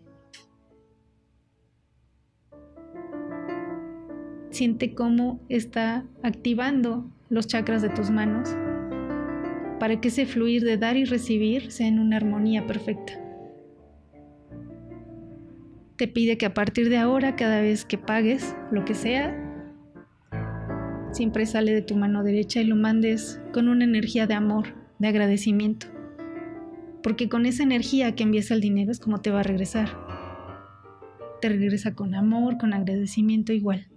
Siente 4.53 4.93
cómo 4.93 5.39
está 5.49 6.05
activando 6.21 7.09
los 7.27 7.47
chakras 7.47 7.81
de 7.81 7.89
tus 7.89 8.11
manos 8.11 8.55
para 9.79 9.99
que 9.99 10.09
ese 10.09 10.27
fluir 10.27 10.63
de 10.63 10.77
dar 10.77 10.95
y 10.95 11.05
recibir 11.05 11.71
sea 11.71 11.87
en 11.87 11.97
una 11.97 12.17
armonía 12.17 12.67
perfecta. 12.67 13.13
Te 15.95 16.07
pide 16.07 16.37
que 16.37 16.45
a 16.45 16.53
partir 16.53 16.89
de 16.89 16.97
ahora, 16.97 17.35
cada 17.35 17.61
vez 17.61 17.83
que 17.83 17.97
pagues 17.97 18.55
lo 18.71 18.85
que 18.85 18.93
sea, 18.93 19.35
siempre 21.13 21.47
sale 21.47 21.73
de 21.73 21.81
tu 21.81 21.95
mano 21.95 22.23
derecha 22.23 22.61
y 22.61 22.65
lo 22.65 22.75
mandes 22.75 23.41
con 23.53 23.67
una 23.67 23.85
energía 23.85 24.27
de 24.27 24.35
amor, 24.35 24.67
de 24.99 25.07
agradecimiento. 25.07 25.87
Porque 27.01 27.27
con 27.27 27.47
esa 27.47 27.63
energía 27.63 28.13
que 28.13 28.21
envías 28.21 28.51
el 28.51 28.61
dinero 28.61 28.91
es 28.91 28.99
como 28.99 29.19
te 29.19 29.31
va 29.31 29.39
a 29.39 29.43
regresar. 29.43 29.89
Te 31.41 31.49
regresa 31.49 31.95
con 31.95 32.13
amor, 32.13 32.59
con 32.59 32.71
agradecimiento 32.71 33.51
igual. 33.51 33.87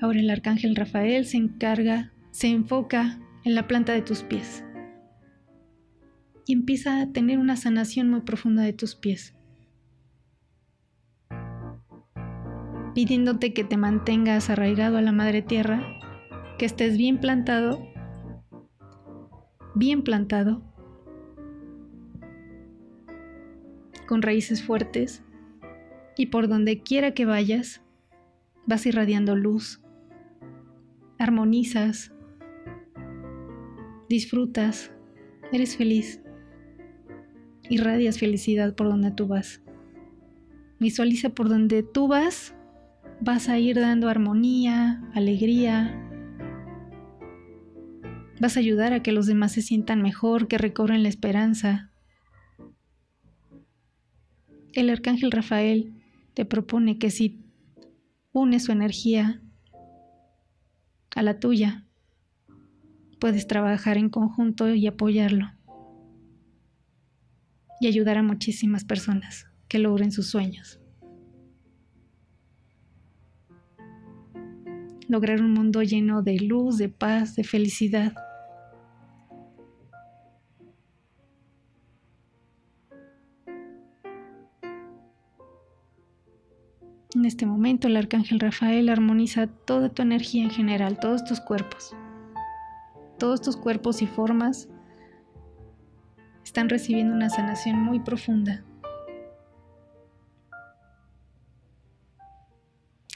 Ahora 0.00 0.20
el 0.20 0.30
arcángel 0.30 0.76
Rafael 0.76 1.26
se 1.26 1.36
encarga, 1.36 2.10
se 2.30 2.48
enfoca 2.48 3.18
en 3.44 3.54
la 3.54 3.66
planta 3.66 3.92
de 3.92 4.02
tus 4.02 4.22
pies. 4.22 4.64
Y 6.46 6.54
empieza 6.54 7.00
a 7.00 7.12
tener 7.12 7.38
una 7.38 7.56
sanación 7.56 8.08
muy 8.08 8.22
profunda 8.22 8.62
de 8.62 8.72
tus 8.72 8.94
pies, 8.94 9.36
pidiéndote 12.94 13.52
que 13.52 13.62
te 13.62 13.76
mantengas 13.76 14.50
arraigado 14.50 14.96
a 14.96 15.02
la 15.02 15.12
madre 15.12 15.42
tierra, 15.42 15.82
que 16.58 16.64
estés 16.64 16.96
bien 16.96 17.18
plantado, 17.20 17.86
bien 19.74 20.02
plantado, 20.02 20.62
con 24.08 24.22
raíces 24.22 24.64
fuertes 24.64 25.22
y 26.16 26.26
por 26.26 26.48
donde 26.48 26.82
quiera 26.82 27.12
que 27.12 27.26
vayas, 27.26 27.80
vas 28.66 28.84
irradiando 28.86 29.36
luz, 29.36 29.79
armonizas, 31.20 32.12
disfrutas, 34.08 34.92
eres 35.52 35.76
feliz, 35.76 36.20
irradias 37.68 38.18
felicidad 38.18 38.74
por 38.74 38.88
donde 38.88 39.12
tú 39.12 39.28
vas. 39.28 39.62
Visualiza 40.80 41.30
por 41.30 41.48
donde 41.48 41.82
tú 41.84 42.08
vas, 42.08 42.54
vas 43.20 43.48
a 43.48 43.58
ir 43.58 43.76
dando 43.76 44.08
armonía, 44.08 45.08
alegría, 45.14 46.06
Vas 48.40 48.56
a 48.56 48.60
ayudar 48.60 48.94
a 48.94 49.02
que 49.02 49.12
los 49.12 49.26
demás 49.26 49.52
se 49.52 49.60
sientan 49.60 50.00
mejor, 50.00 50.48
que 50.48 50.56
recobren 50.56 51.02
la 51.02 51.10
esperanza. 51.10 51.90
El 54.72 54.88
arcángel 54.88 55.30
Rafael 55.30 55.92
te 56.32 56.46
propone 56.46 56.98
que 56.98 57.10
si 57.10 57.44
unes 58.32 58.64
su 58.64 58.72
energía 58.72 59.42
a 61.14 61.22
la 61.22 61.40
tuya, 61.40 61.86
puedes 63.18 63.46
trabajar 63.46 63.96
en 63.96 64.08
conjunto 64.08 64.68
y 64.74 64.86
apoyarlo 64.86 65.52
y 67.80 67.86
ayudar 67.86 68.18
a 68.18 68.22
muchísimas 68.22 68.84
personas 68.84 69.46
que 69.68 69.78
logren 69.78 70.12
sus 70.12 70.28
sueños. 70.28 70.80
Lograr 75.08 75.40
un 75.40 75.52
mundo 75.52 75.82
lleno 75.82 76.22
de 76.22 76.38
luz, 76.38 76.78
de 76.78 76.88
paz, 76.88 77.34
de 77.34 77.42
felicidad. 77.42 78.12
En 87.20 87.26
este 87.26 87.44
momento 87.44 87.86
el 87.86 87.98
arcángel 87.98 88.40
Rafael 88.40 88.88
armoniza 88.88 89.46
toda 89.46 89.90
tu 89.90 90.00
energía 90.00 90.42
en 90.42 90.48
general, 90.48 90.98
todos 90.98 91.22
tus 91.22 91.38
cuerpos. 91.38 91.94
Todos 93.18 93.42
tus 93.42 93.58
cuerpos 93.58 94.00
y 94.00 94.06
formas 94.06 94.70
están 96.42 96.70
recibiendo 96.70 97.14
una 97.14 97.28
sanación 97.28 97.78
muy 97.78 98.00
profunda. 98.00 98.64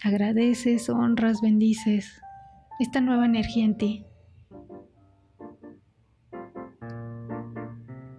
Agradeces, 0.03 0.91
honras, 0.91 1.41
bendices 1.41 2.21
esta 2.81 3.01
nueva 3.01 3.25
energía 3.25 3.65
en 3.65 3.79
ti. 3.79 4.05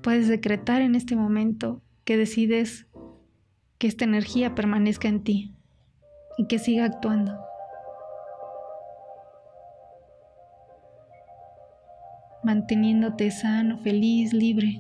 Puedes 0.01 0.29
decretar 0.29 0.81
en 0.81 0.95
este 0.95 1.15
momento 1.15 1.83
que 2.05 2.17
decides 2.17 2.87
que 3.77 3.85
esta 3.85 4.05
energía 4.05 4.55
permanezca 4.55 5.07
en 5.09 5.23
ti 5.23 5.55
y 6.37 6.47
que 6.47 6.59
siga 6.59 6.85
actuando. 6.85 7.45
manteniéndote 12.45 13.31
sano, 13.31 13.79
feliz, 13.79 14.31
libre, 14.31 14.79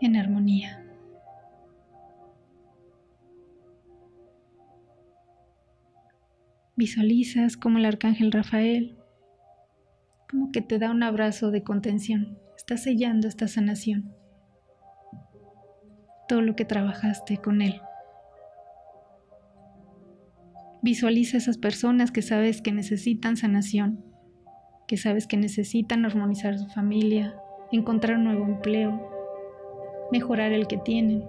en 0.00 0.14
armonía. 0.14 0.80
Visualizas 6.76 7.56
como 7.56 7.78
el 7.78 7.86
arcángel 7.86 8.30
Rafael, 8.30 8.96
como 10.30 10.52
que 10.52 10.60
te 10.60 10.78
da 10.78 10.92
un 10.92 11.02
abrazo 11.02 11.50
de 11.50 11.64
contención, 11.64 12.38
está 12.56 12.76
sellando 12.76 13.26
esta 13.26 13.48
sanación, 13.48 14.14
todo 16.28 16.40
lo 16.40 16.54
que 16.54 16.64
trabajaste 16.64 17.38
con 17.38 17.62
él. 17.62 17.80
Visualiza 20.84 21.38
esas 21.38 21.56
personas 21.56 22.10
que 22.10 22.20
sabes 22.20 22.60
que 22.60 22.70
necesitan 22.70 23.38
sanación, 23.38 24.04
que 24.86 24.98
sabes 24.98 25.26
que 25.26 25.38
necesitan 25.38 26.04
armonizar 26.04 26.58
su 26.58 26.66
familia, 26.66 27.34
encontrar 27.72 28.18
un 28.18 28.24
nuevo 28.24 28.44
empleo, 28.44 29.00
mejorar 30.12 30.52
el 30.52 30.66
que 30.66 30.76
tienen. 30.76 31.24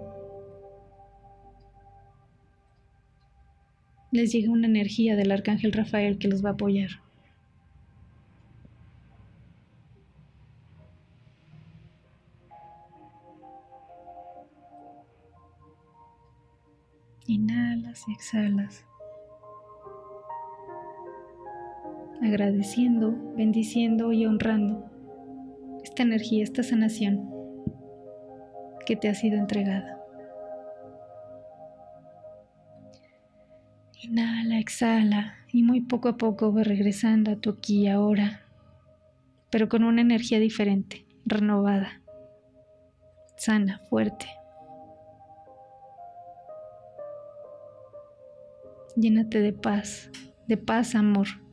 Les 4.10 4.30
llega 4.30 4.52
una 4.52 4.66
energía 4.66 5.16
del 5.16 5.30
arcángel 5.30 5.72
Rafael 5.72 6.18
que 6.18 6.28
los 6.28 6.44
va 6.44 6.50
a 6.50 6.52
apoyar. 6.52 6.90
Inhalas 17.26 18.04
y 18.06 18.12
exhalas. 18.12 18.84
Agradeciendo, 22.26 23.14
bendiciendo 23.36 24.12
y 24.12 24.26
honrando 24.26 24.90
esta 25.82 26.02
energía, 26.02 26.42
esta 26.44 26.62
sanación 26.62 27.30
que 28.84 28.96
te 28.96 29.08
ha 29.08 29.14
sido 29.14 29.38
entregada. 29.38 29.98
Inhala, 34.02 34.58
exhala 34.58 35.34
y 35.52 35.62
muy 35.62 35.80
poco 35.80 36.08
a 36.08 36.16
poco 36.16 36.52
va 36.52 36.62
regresando 36.62 37.30
a 37.30 37.36
tu 37.36 37.50
aquí 37.50 37.82
y 37.82 37.88
ahora, 37.88 38.42
pero 39.50 39.68
con 39.68 39.84
una 39.84 40.02
energía 40.02 40.38
diferente, 40.38 41.06
renovada, 41.24 42.02
sana, 43.36 43.80
fuerte. 43.88 44.26
Llénate 48.96 49.40
de 49.40 49.52
paz, 49.52 50.10
de 50.46 50.56
paz, 50.56 50.94
amor. 50.94 51.45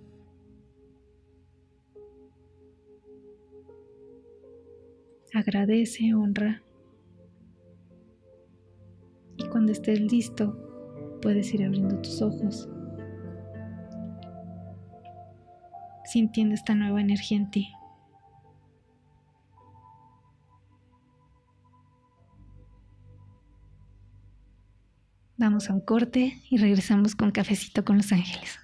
Agradece, 5.33 6.13
honra. 6.13 6.63
Y 9.37 9.47
cuando 9.49 9.71
estés 9.71 9.99
listo, 9.99 11.17
puedes 11.21 11.53
ir 11.53 11.65
abriendo 11.65 11.99
tus 12.01 12.21
ojos, 12.21 12.69
sintiendo 16.05 16.53
esta 16.53 16.75
nueva 16.75 17.01
energía 17.01 17.37
en 17.37 17.49
ti. 17.49 17.73
Vamos 25.37 25.69
a 25.69 25.73
un 25.73 25.81
corte 25.81 26.39
y 26.49 26.57
regresamos 26.57 27.15
con 27.15 27.31
cafecito 27.31 27.83
con 27.83 27.97
los 27.97 28.11
ángeles. 28.11 28.62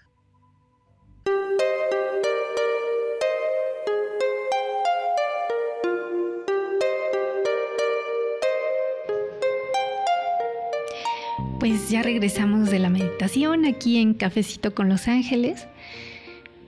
Pues 11.60 11.90
ya 11.90 12.04
regresamos 12.04 12.72
de 12.72 12.80
la 12.80 12.90
meditación 12.90 13.66
aquí 13.66 13.98
en 13.98 14.14
Cafecito 14.14 14.74
con 14.74 14.88
los 14.88 15.10
Ángeles. 15.10 15.68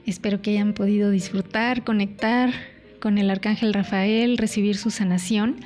Espero 0.05 0.41
que 0.41 0.51
hayan 0.51 0.73
podido 0.73 1.11
disfrutar, 1.11 1.85
conectar 1.85 2.51
con 2.99 3.17
el 3.17 3.29
Arcángel 3.29 3.73
Rafael, 3.73 4.37
recibir 4.37 4.75
su 4.75 4.91
sanación. 4.91 5.61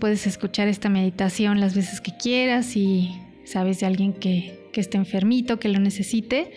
Puedes 0.00 0.26
escuchar 0.26 0.66
esta 0.66 0.88
meditación 0.88 1.60
las 1.60 1.76
veces 1.76 2.00
que 2.00 2.16
quieras 2.16 2.76
y 2.76 3.14
sabes 3.44 3.78
de 3.78 3.86
alguien 3.86 4.12
que, 4.12 4.58
que 4.72 4.80
esté 4.80 4.98
enfermito, 4.98 5.60
que 5.60 5.68
lo 5.68 5.78
necesite, 5.78 6.50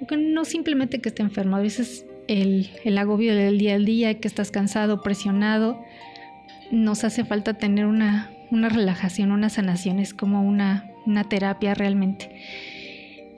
o 0.00 0.08
que 0.08 0.16
no 0.16 0.44
simplemente 0.44 1.00
que 1.00 1.10
esté 1.10 1.22
enfermo. 1.22 1.54
A 1.54 1.60
veces 1.60 2.04
el, 2.26 2.68
el 2.82 2.98
agobio 2.98 3.36
del 3.36 3.58
día 3.58 3.76
al 3.76 3.84
día, 3.84 4.18
que 4.18 4.26
estás 4.26 4.50
cansado, 4.50 5.02
presionado, 5.02 5.84
nos 6.72 7.04
hace 7.04 7.24
falta 7.24 7.54
tener 7.54 7.86
una, 7.86 8.32
una 8.50 8.68
relajación, 8.68 9.30
una 9.30 9.50
sanación, 9.50 10.00
es 10.00 10.14
como 10.14 10.42
una 10.42 10.90
una 11.08 11.24
terapia 11.24 11.74
realmente. 11.74 12.30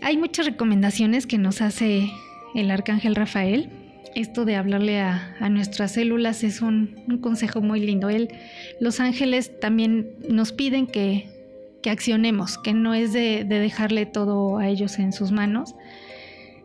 Hay 0.03 0.17
muchas 0.17 0.47
recomendaciones 0.47 1.27
que 1.27 1.39
nos 1.39 1.63
hace 1.63 2.11
el 2.55 2.71
arcángel 2.71 3.15
Rafael. 3.15 3.71
Esto 4.15 4.45
de 4.45 4.57
hablarle 4.57 5.01
a, 5.01 5.49
nuestras 5.51 5.93
células 5.93 6.43
es 6.43 6.63
un, 6.63 7.19
consejo 7.21 7.61
muy 7.61 7.81
lindo. 7.81 8.09
Él, 8.09 8.29
los 8.81 8.99
ángeles 8.99 9.59
también 9.61 10.11
nos 10.29 10.53
piden 10.53 10.87
que, 10.87 11.29
accionemos, 11.89 12.59
que 12.59 12.75
no 12.75 12.93
es 12.93 13.13
de, 13.13 13.45
dejarle 13.45 14.05
todo 14.05 14.59
a 14.59 14.69
ellos 14.69 14.99
en 14.99 15.13
sus 15.13 15.33
manos. 15.33 15.77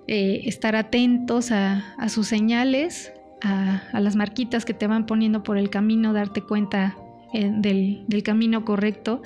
Eh, 0.08 0.42
estar 0.46 0.76
atentos 0.76 1.52
a, 1.52 1.96
sus 2.10 2.28
señales, 2.28 3.12
a, 3.42 4.00
las 4.00 4.16
marquitas 4.16 4.66
que 4.66 4.74
te 4.74 4.88
van 4.88 5.06
poniendo 5.06 5.44
por 5.44 5.58
el 5.58 5.70
camino, 5.70 6.14
darte 6.14 6.42
cuenta 6.42 6.98
eh, 7.34 7.52
del, 7.54 8.06
del 8.08 8.24
camino 8.24 8.66
correcto 8.66 9.22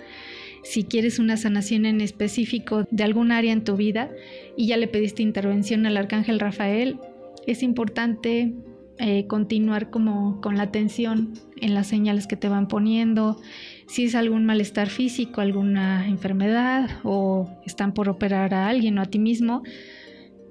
si 0.69 0.83
quieres 0.83 1.17
una 1.17 1.35
sanación 1.35 1.87
en 1.87 1.99
específico 1.99 2.85
de 2.91 3.03
algún 3.03 3.31
área 3.31 3.51
en 3.51 3.63
tu 3.63 3.75
vida 3.75 4.11
y 4.55 4.67
ya 4.67 4.77
le 4.77 4.87
pediste 4.87 5.23
intervención 5.23 5.87
al 5.87 5.97
arcángel 5.97 6.39
Rafael, 6.39 6.99
es 7.47 7.63
importante 7.63 8.53
eh, 8.99 9.25
continuar 9.25 9.89
como 9.89 10.39
con 10.41 10.57
la 10.57 10.63
atención 10.63 11.33
en 11.59 11.73
las 11.73 11.87
señales 11.87 12.27
que 12.27 12.35
te 12.35 12.49
van 12.49 12.67
poniendo, 12.67 13.41
si 13.87 14.03
es 14.03 14.13
algún 14.13 14.45
malestar 14.45 14.89
físico, 14.89 15.41
alguna 15.41 16.07
enfermedad 16.07 16.99
o 17.03 17.49
están 17.65 17.95
por 17.95 18.07
operar 18.07 18.53
a 18.53 18.69
alguien 18.69 18.99
o 18.99 19.01
a 19.01 19.07
ti 19.07 19.17
mismo. 19.17 19.63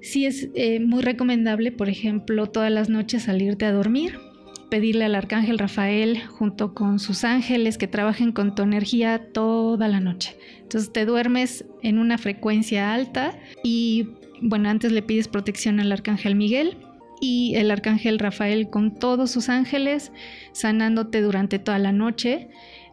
Sí 0.01 0.25
es 0.25 0.49
eh, 0.53 0.81
muy 0.81 1.01
recomendable, 1.01 1.71
por 1.71 1.87
ejemplo, 1.87 2.47
todas 2.47 2.73
las 2.73 2.89
noches 2.89 3.23
salirte 3.23 3.63
a 3.63 3.71
dormir 3.71 4.19
pedirle 4.69 5.05
al 5.05 5.15
arcángel 5.15 5.59
Rafael 5.59 6.21
junto 6.27 6.73
con 6.73 6.99
sus 6.99 7.23
ángeles 7.23 7.77
que 7.77 7.87
trabajen 7.87 8.31
con 8.31 8.55
tu 8.55 8.63
energía 8.63 9.31
toda 9.33 9.87
la 9.87 9.99
noche. 9.99 10.37
Entonces 10.61 10.91
te 10.93 11.05
duermes 11.05 11.65
en 11.81 11.97
una 11.97 12.17
frecuencia 12.17 12.93
alta 12.93 13.37
y 13.63 14.09
bueno, 14.41 14.69
antes 14.69 14.91
le 14.91 15.01
pides 15.01 15.27
protección 15.27 15.79
al 15.79 15.91
arcángel 15.91 16.35
Miguel 16.35 16.77
y 17.19 17.55
el 17.55 17.71
arcángel 17.71 18.19
Rafael 18.19 18.69
con 18.69 18.95
todos 18.95 19.31
sus 19.31 19.49
ángeles 19.49 20.11
sanándote 20.51 21.21
durante 21.21 21.59
toda 21.59 21.79
la 21.79 21.91
noche. 21.91 22.49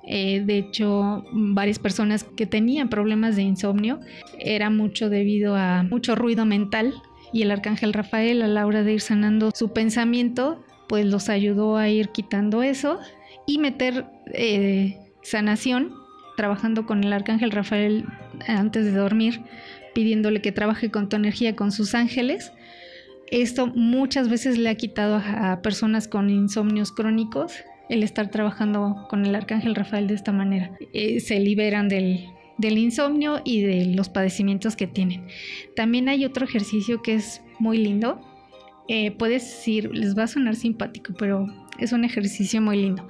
Eh, 0.08 0.42
de 0.44 0.58
hecho, 0.58 1.24
varias 1.32 1.78
personas 1.78 2.24
que 2.24 2.46
tenían 2.46 2.88
problemas 2.88 3.36
de 3.36 3.42
insomnio 3.42 4.00
era 4.38 4.70
mucho 4.70 5.10
debido 5.10 5.56
a 5.56 5.82
mucho 5.82 6.14
ruido 6.14 6.46
mental 6.46 6.94
y 7.32 7.42
el 7.42 7.50
arcángel 7.50 7.92
Rafael 7.92 8.42
a 8.42 8.48
la 8.48 8.66
hora 8.66 8.82
de 8.82 8.94
ir 8.94 9.00
sanando 9.00 9.50
su 9.54 9.72
pensamiento, 9.72 10.64
pues 10.88 11.06
los 11.06 11.28
ayudó 11.28 11.76
a 11.76 11.88
ir 11.88 12.10
quitando 12.10 12.62
eso 12.62 12.98
y 13.46 13.58
meter 13.58 14.06
eh, 14.32 14.98
sanación, 15.22 15.94
trabajando 16.36 16.86
con 16.86 17.04
el 17.04 17.12
arcángel 17.12 17.50
Rafael 17.50 18.04
antes 18.46 18.84
de 18.84 18.92
dormir, 18.92 19.42
pidiéndole 19.94 20.42
que 20.42 20.52
trabaje 20.52 20.90
con 20.90 21.08
tu 21.08 21.16
energía, 21.16 21.56
con 21.56 21.72
sus 21.72 21.94
ángeles 21.94 22.52
esto 23.30 23.66
muchas 23.66 24.28
veces 24.28 24.58
le 24.58 24.68
ha 24.68 24.74
quitado 24.76 25.16
a, 25.16 25.60
personas 25.62 26.08
con 26.08 26.30
insomnios 26.30 26.92
crónicos 26.92 27.54
el 27.88 28.02
estar 28.02 28.30
trabajando 28.30 29.06
con 29.08 29.24
el 29.26 29.34
arcángel 29.34 29.74
Rafael 29.74 30.06
de 30.06 30.14
esta 30.14 30.32
manera. 30.32 30.76
Eh, 30.92 31.20
se 31.20 31.38
liberan 31.40 31.88
del, 31.88 32.28
insomnio 32.58 33.40
y 33.44 33.62
de 33.62 33.86
los 33.86 34.08
padecimientos 34.08 34.76
que 34.76 34.86
tienen. 34.86 35.26
También 35.74 36.08
hay 36.08 36.24
otro 36.24 36.44
ejercicio 36.44 37.02
que 37.02 37.14
es 37.14 37.42
muy 37.58 37.78
lindo. 37.78 38.20
Eh, 38.88 39.10
puedes 39.12 39.44
decir, 39.44 39.90
les 39.92 40.16
va 40.16 40.24
a 40.24 40.28
sonar 40.28 40.56
simpático, 40.56 41.12
pero 41.18 41.46
es 41.78 41.92
un 41.92 42.04
ejercicio 42.04 42.60
muy 42.60 42.80
lindo. 42.80 43.06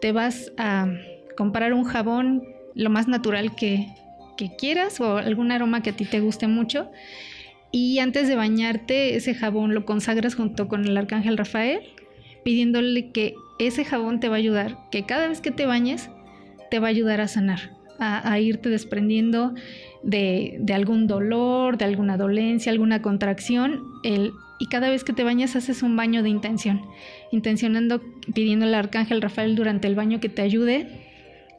Te 0.00 0.12
vas 0.12 0.52
a 0.56 0.88
comprar 1.36 1.72
un 1.72 1.84
jabón 1.84 2.42
lo 2.74 2.90
más 2.90 3.08
natural 3.08 3.54
que, 3.54 3.86
quieras 4.58 4.98
o 5.02 5.18
algún 5.18 5.52
aroma 5.52 5.82
que 5.82 5.90
a 5.90 5.92
ti 5.96 6.06
te 6.06 6.20
guste 6.20 6.46
mucho 6.46 6.90
y 7.72 7.98
antes 8.00 8.26
de 8.26 8.34
bañarte, 8.34 9.14
ese 9.14 9.34
jabón 9.34 9.74
lo 9.74 9.84
consagras 9.84 10.34
junto 10.34 10.66
con 10.66 10.84
el 10.84 10.96
arcángel 10.96 11.36
Rafael, 11.36 11.80
pidiéndole 12.42 13.10
que 13.12 13.34
ese 13.58 13.84
jabón 13.84 14.18
te 14.18 14.28
va 14.28 14.36
a 14.36 14.38
ayudar, 14.38 14.78
que 14.90 15.04
cada 15.04 15.28
vez 15.28 15.40
que 15.40 15.52
te 15.52 15.66
bañes, 15.66 16.10
te 16.70 16.80
va 16.80 16.88
a 16.88 16.90
ayudar 16.90 17.20
a 17.20 17.28
sanar, 17.28 17.76
a, 17.98 18.38
irte 18.40 18.70
desprendiendo 18.70 19.54
de, 20.02 20.60
algún 20.74 21.06
dolor, 21.06 21.76
de 21.76 21.84
alguna 21.84 22.16
dolencia, 22.16 22.72
alguna 22.72 23.02
contracción. 23.02 23.82
El, 24.02 24.32
y 24.60 24.66
cada 24.66 24.90
vez 24.90 25.02
que 25.02 25.14
te 25.14 25.24
bañas 25.24 25.56
haces 25.56 25.82
un 25.82 25.96
baño 25.96 26.22
de 26.22 26.28
intención, 26.28 26.82
intencionando, 27.32 28.02
pidiendo 28.34 28.66
al 28.66 28.74
arcángel 28.74 29.22
Rafael 29.22 29.56
durante 29.56 29.88
el 29.88 29.96
baño 29.96 30.20
que 30.20 30.28
te 30.28 30.42
ayude 30.42 30.86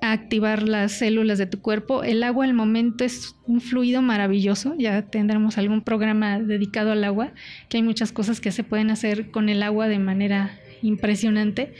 a 0.01 0.11
activar 0.11 0.63
las 0.63 0.93
células 0.93 1.39
de 1.39 1.47
tu 1.47 1.61
cuerpo. 1.61 2.03
El 2.03 2.23
agua 2.23 2.45
al 2.45 2.53
momento 2.53 3.03
es 3.03 3.35
un 3.47 3.59
fluido 3.59 4.03
maravilloso, 4.03 4.75
ya 4.77 5.01
tendremos 5.01 5.57
algún 5.57 5.81
programa 5.81 6.39
dedicado 6.39 6.91
al 6.91 7.03
agua, 7.03 7.33
que 7.69 7.77
hay 7.77 7.83
muchas 7.83 8.11
cosas 8.11 8.39
que 8.39 8.51
se 8.51 8.63
pueden 8.63 8.91
hacer 8.91 9.31
con 9.31 9.49
el 9.49 9.63
agua 9.63 9.87
de 9.87 9.99
manera 9.99 10.59
impresionante, 10.83 11.73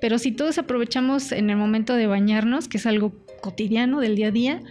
pero 0.00 0.18
si 0.18 0.32
todos 0.32 0.58
aprovechamos 0.58 1.32
en 1.32 1.50
el 1.50 1.56
momento 1.56 1.94
de 1.94 2.06
bañarnos, 2.08 2.68
que 2.68 2.78
es 2.78 2.86
algo 2.86 3.14
cotidiano 3.40 4.00
del 4.00 4.16
día 4.16 4.28
a 4.28 4.32
día, 4.32 4.62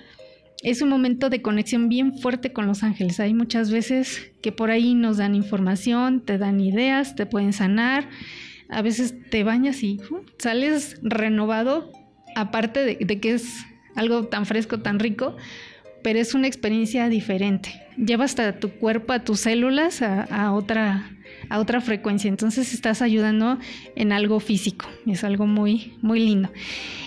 es 0.63 0.81
un 0.81 0.89
momento 0.89 1.29
de 1.29 1.41
conexión 1.41 1.89
bien 1.89 2.17
fuerte 2.17 2.53
con 2.53 2.67
los 2.67 2.83
ángeles. 2.83 3.19
Hay 3.19 3.33
muchas 3.33 3.69
veces 3.69 4.31
que 4.41 4.53
por 4.53 4.71
ahí 4.71 4.95
nos 4.95 5.17
dan 5.17 5.35
información, 5.35 6.21
te 6.21 6.37
dan 6.37 6.59
ideas, 6.61 7.15
te 7.15 7.25
pueden 7.25 7.51
sanar. 7.51 8.09
A 8.69 8.81
veces 8.81 9.13
te 9.29 9.43
bañas 9.43 9.83
y 9.83 9.99
uh, 10.09 10.23
sales 10.39 10.99
renovado 11.03 11.91
aparte 12.35 12.83
de, 12.83 13.19
que 13.19 13.33
es 13.33 13.65
algo 13.95 14.27
tan 14.27 14.45
fresco, 14.45 14.79
tan 14.79 14.99
rico, 14.99 15.35
pero 16.01 16.19
es 16.19 16.33
una 16.33 16.47
experiencia 16.47 17.09
diferente. 17.09 17.81
Lleva 17.97 18.25
hasta 18.25 18.59
tu 18.59 18.71
cuerpo, 18.71 19.13
a 19.13 19.23
tus 19.23 19.41
células 19.41 20.01
a, 20.01 20.53
otra, 20.53 21.11
a 21.49 21.59
otra 21.59 21.81
frecuencia. 21.81 22.29
Entonces 22.29 22.73
estás 22.73 23.01
ayudando 23.01 23.59
en 23.95 24.11
algo 24.11 24.39
físico. 24.39 24.87
Es 25.07 25.23
algo 25.23 25.45
muy, 25.45 25.93
muy 26.01 26.19
lindo. 26.19 26.51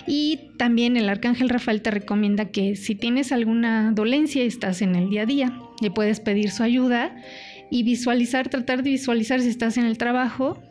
Y 0.05 0.51
también 0.57 0.97
el 0.97 1.09
arcángel 1.09 1.49
Rafael 1.49 1.81
te 1.81 1.91
recomienda 1.91 2.45
que 2.45 2.75
si 2.75 2.95
tienes 2.95 3.31
alguna 3.31 3.91
dolencia 3.91 4.43
estás 4.43 4.81
en 4.81 4.95
el 4.95 5.09
día 5.09 5.23
a 5.23 5.25
día, 5.25 5.59
le 5.81 5.91
puedes 5.91 6.19
pedir 6.19 6.51
su 6.51 6.63
ayuda 6.63 7.15
y 7.69 7.83
visualizar, 7.83 8.49
tratar 8.49 8.83
de 8.83 8.91
visualizar 8.91 9.41
si 9.41 9.49
estás 9.49 9.77
en 9.77 9.85
el 9.85 9.97
trabajo, 9.97 10.61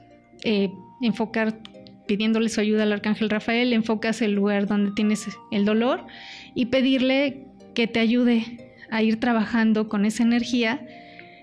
eh, 0.44 0.70
enfocar 1.02 1.60
pidiéndole 2.06 2.48
su 2.48 2.60
ayuda 2.60 2.84
al 2.84 2.92
arcángel 2.92 3.28
Rafael, 3.30 3.72
enfocas 3.72 4.22
el 4.22 4.32
lugar 4.32 4.66
donde 4.66 4.92
tienes 4.92 5.26
el 5.50 5.64
dolor 5.64 6.06
y 6.54 6.66
pedirle 6.66 7.46
que 7.74 7.86
te 7.86 8.00
ayude 8.00 8.74
a 8.90 9.02
ir 9.02 9.20
trabajando 9.20 9.88
con 9.88 10.06
esa 10.06 10.22
energía 10.22 10.86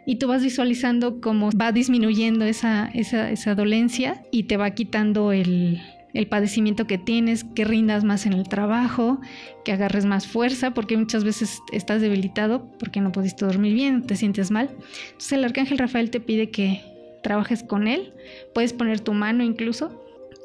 y 0.05 0.15
tú 0.15 0.27
vas 0.27 0.43
visualizando 0.43 1.21
cómo 1.21 1.49
va 1.51 1.71
disminuyendo 1.71 2.45
esa, 2.45 2.89
esa, 2.93 3.55
dolencia 3.55 4.21
y 4.31 4.43
te 4.43 4.57
va 4.57 4.71
quitando 4.71 5.31
el, 5.31 5.81
el 6.13 6.27
padecimiento 6.27 6.85
que 6.87 6.97
tienes, 6.97 7.43
que 7.43 7.63
rindas 7.63 8.03
más 8.03 8.25
en 8.25 8.33
el 8.33 8.47
trabajo, 8.47 9.21
que 9.63 9.71
agarres 9.71 10.05
más 10.05 10.27
fuerza, 10.27 10.71
porque 10.71 10.97
muchas 10.97 11.23
veces 11.23 11.61
estás 11.71 12.01
debilitado 12.01 12.69
porque 12.79 13.01
no 13.01 13.11
pudiste 13.11 13.45
dormir 13.45 13.73
bien, 13.73 14.05
te 14.05 14.15
sientes 14.15 14.51
mal. 14.51 14.69
Entonces 15.05 15.33
el 15.33 15.45
arcángel 15.45 15.77
Rafael 15.77 16.09
te 16.09 16.19
pide 16.19 16.49
que 16.49 16.81
trabajes 17.23 17.63
con 17.63 17.87
él, 17.87 18.13
puedes 18.53 18.73
poner 18.73 18.99
tu 18.99 19.13
mano 19.13 19.43
incluso 19.43 20.01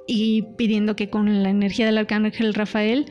y 0.07 0.43
pidiendo 0.57 0.97
que 0.97 1.11
con 1.11 1.43
la 1.43 1.51
energía 1.51 1.87
del 1.87 1.99
arcángel 1.99 2.55
Rafael 2.55 3.07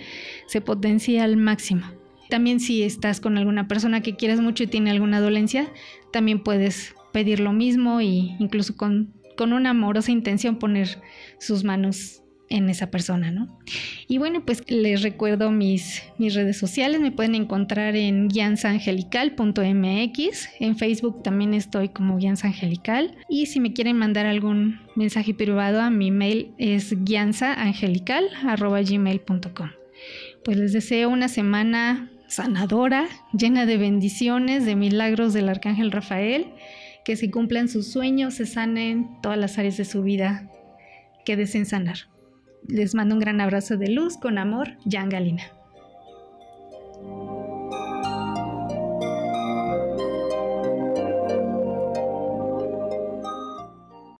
se 0.47 0.61
potencie 0.61 1.19
al 1.19 1.37
máximo. 1.37 1.96
También 2.29 2.59
si 2.59 2.83
estás 2.83 3.19
con 3.19 3.37
alguna 3.37 3.67
persona 3.67 4.01
que 4.01 4.15
quieras 4.15 4.39
mucho 4.39 4.63
y 4.63 4.67
tiene 4.67 4.91
alguna 4.91 5.19
dolencia, 5.19 5.71
también 6.11 6.43
puedes 6.43 6.95
pedir 7.13 7.39
lo 7.39 7.53
mismo 7.53 7.99
e 7.99 8.35
incluso 8.39 8.75
con, 8.75 9.13
con 9.37 9.53
una 9.53 9.71
amorosa 9.71 10.11
intención 10.11 10.57
poner 10.57 11.01
sus 11.39 11.63
manos 11.63 12.21
en 12.49 12.69
esa 12.69 12.89
persona, 12.89 13.29
¿no? 13.31 13.59
Y 14.07 14.17
bueno, 14.17 14.43
pues 14.45 14.63
les 14.69 15.01
recuerdo 15.01 15.51
mis, 15.51 16.03
mis 16.17 16.33
redes 16.33 16.57
sociales, 16.57 17.01
me 17.01 17.11
pueden 17.11 17.35
encontrar 17.35 17.95
en 17.95 18.29
guianzangelical.mx, 18.29 20.49
en 20.59 20.77
Facebook 20.77 21.21
también 21.23 21.53
estoy 21.53 21.89
como 21.89 22.17
guianzangelical 22.17 23.15
y 23.29 23.45
si 23.47 23.59
me 23.59 23.73
quieren 23.73 23.97
mandar 23.97 24.25
algún 24.25 24.79
mensaje 24.95 25.33
privado 25.33 25.81
a 25.81 25.89
mi 25.89 26.11
mail 26.11 26.53
es 26.57 27.03
guianzaangelical.gmail.com. 27.03 29.69
Pues 30.43 30.57
les 30.57 30.73
deseo 30.73 31.09
una 31.09 31.27
semana 31.27 32.11
sanadora, 32.27 33.07
llena 33.33 33.65
de 33.65 33.77
bendiciones, 33.77 34.65
de 34.65 34.75
milagros 34.75 35.33
del 35.33 35.49
Arcángel 35.49 35.91
Rafael, 35.91 36.53
que 37.03 37.15
se 37.15 37.31
cumplan 37.31 37.69
sus 37.69 37.87
sueños, 37.87 38.35
se 38.35 38.45
sanen 38.45 39.19
todas 39.21 39.37
las 39.37 39.57
áreas 39.57 39.77
de 39.77 39.85
su 39.85 40.03
vida 40.03 40.49
que 41.25 41.35
deseen 41.35 41.65
sanar. 41.65 41.97
Les 42.67 42.95
mando 42.95 43.15
un 43.15 43.19
gran 43.19 43.39
abrazo 43.39 43.77
de 43.77 43.89
luz, 43.89 44.17
con 44.17 44.37
amor, 44.37 44.77
Jan 44.89 45.09
Galina. 45.09 45.56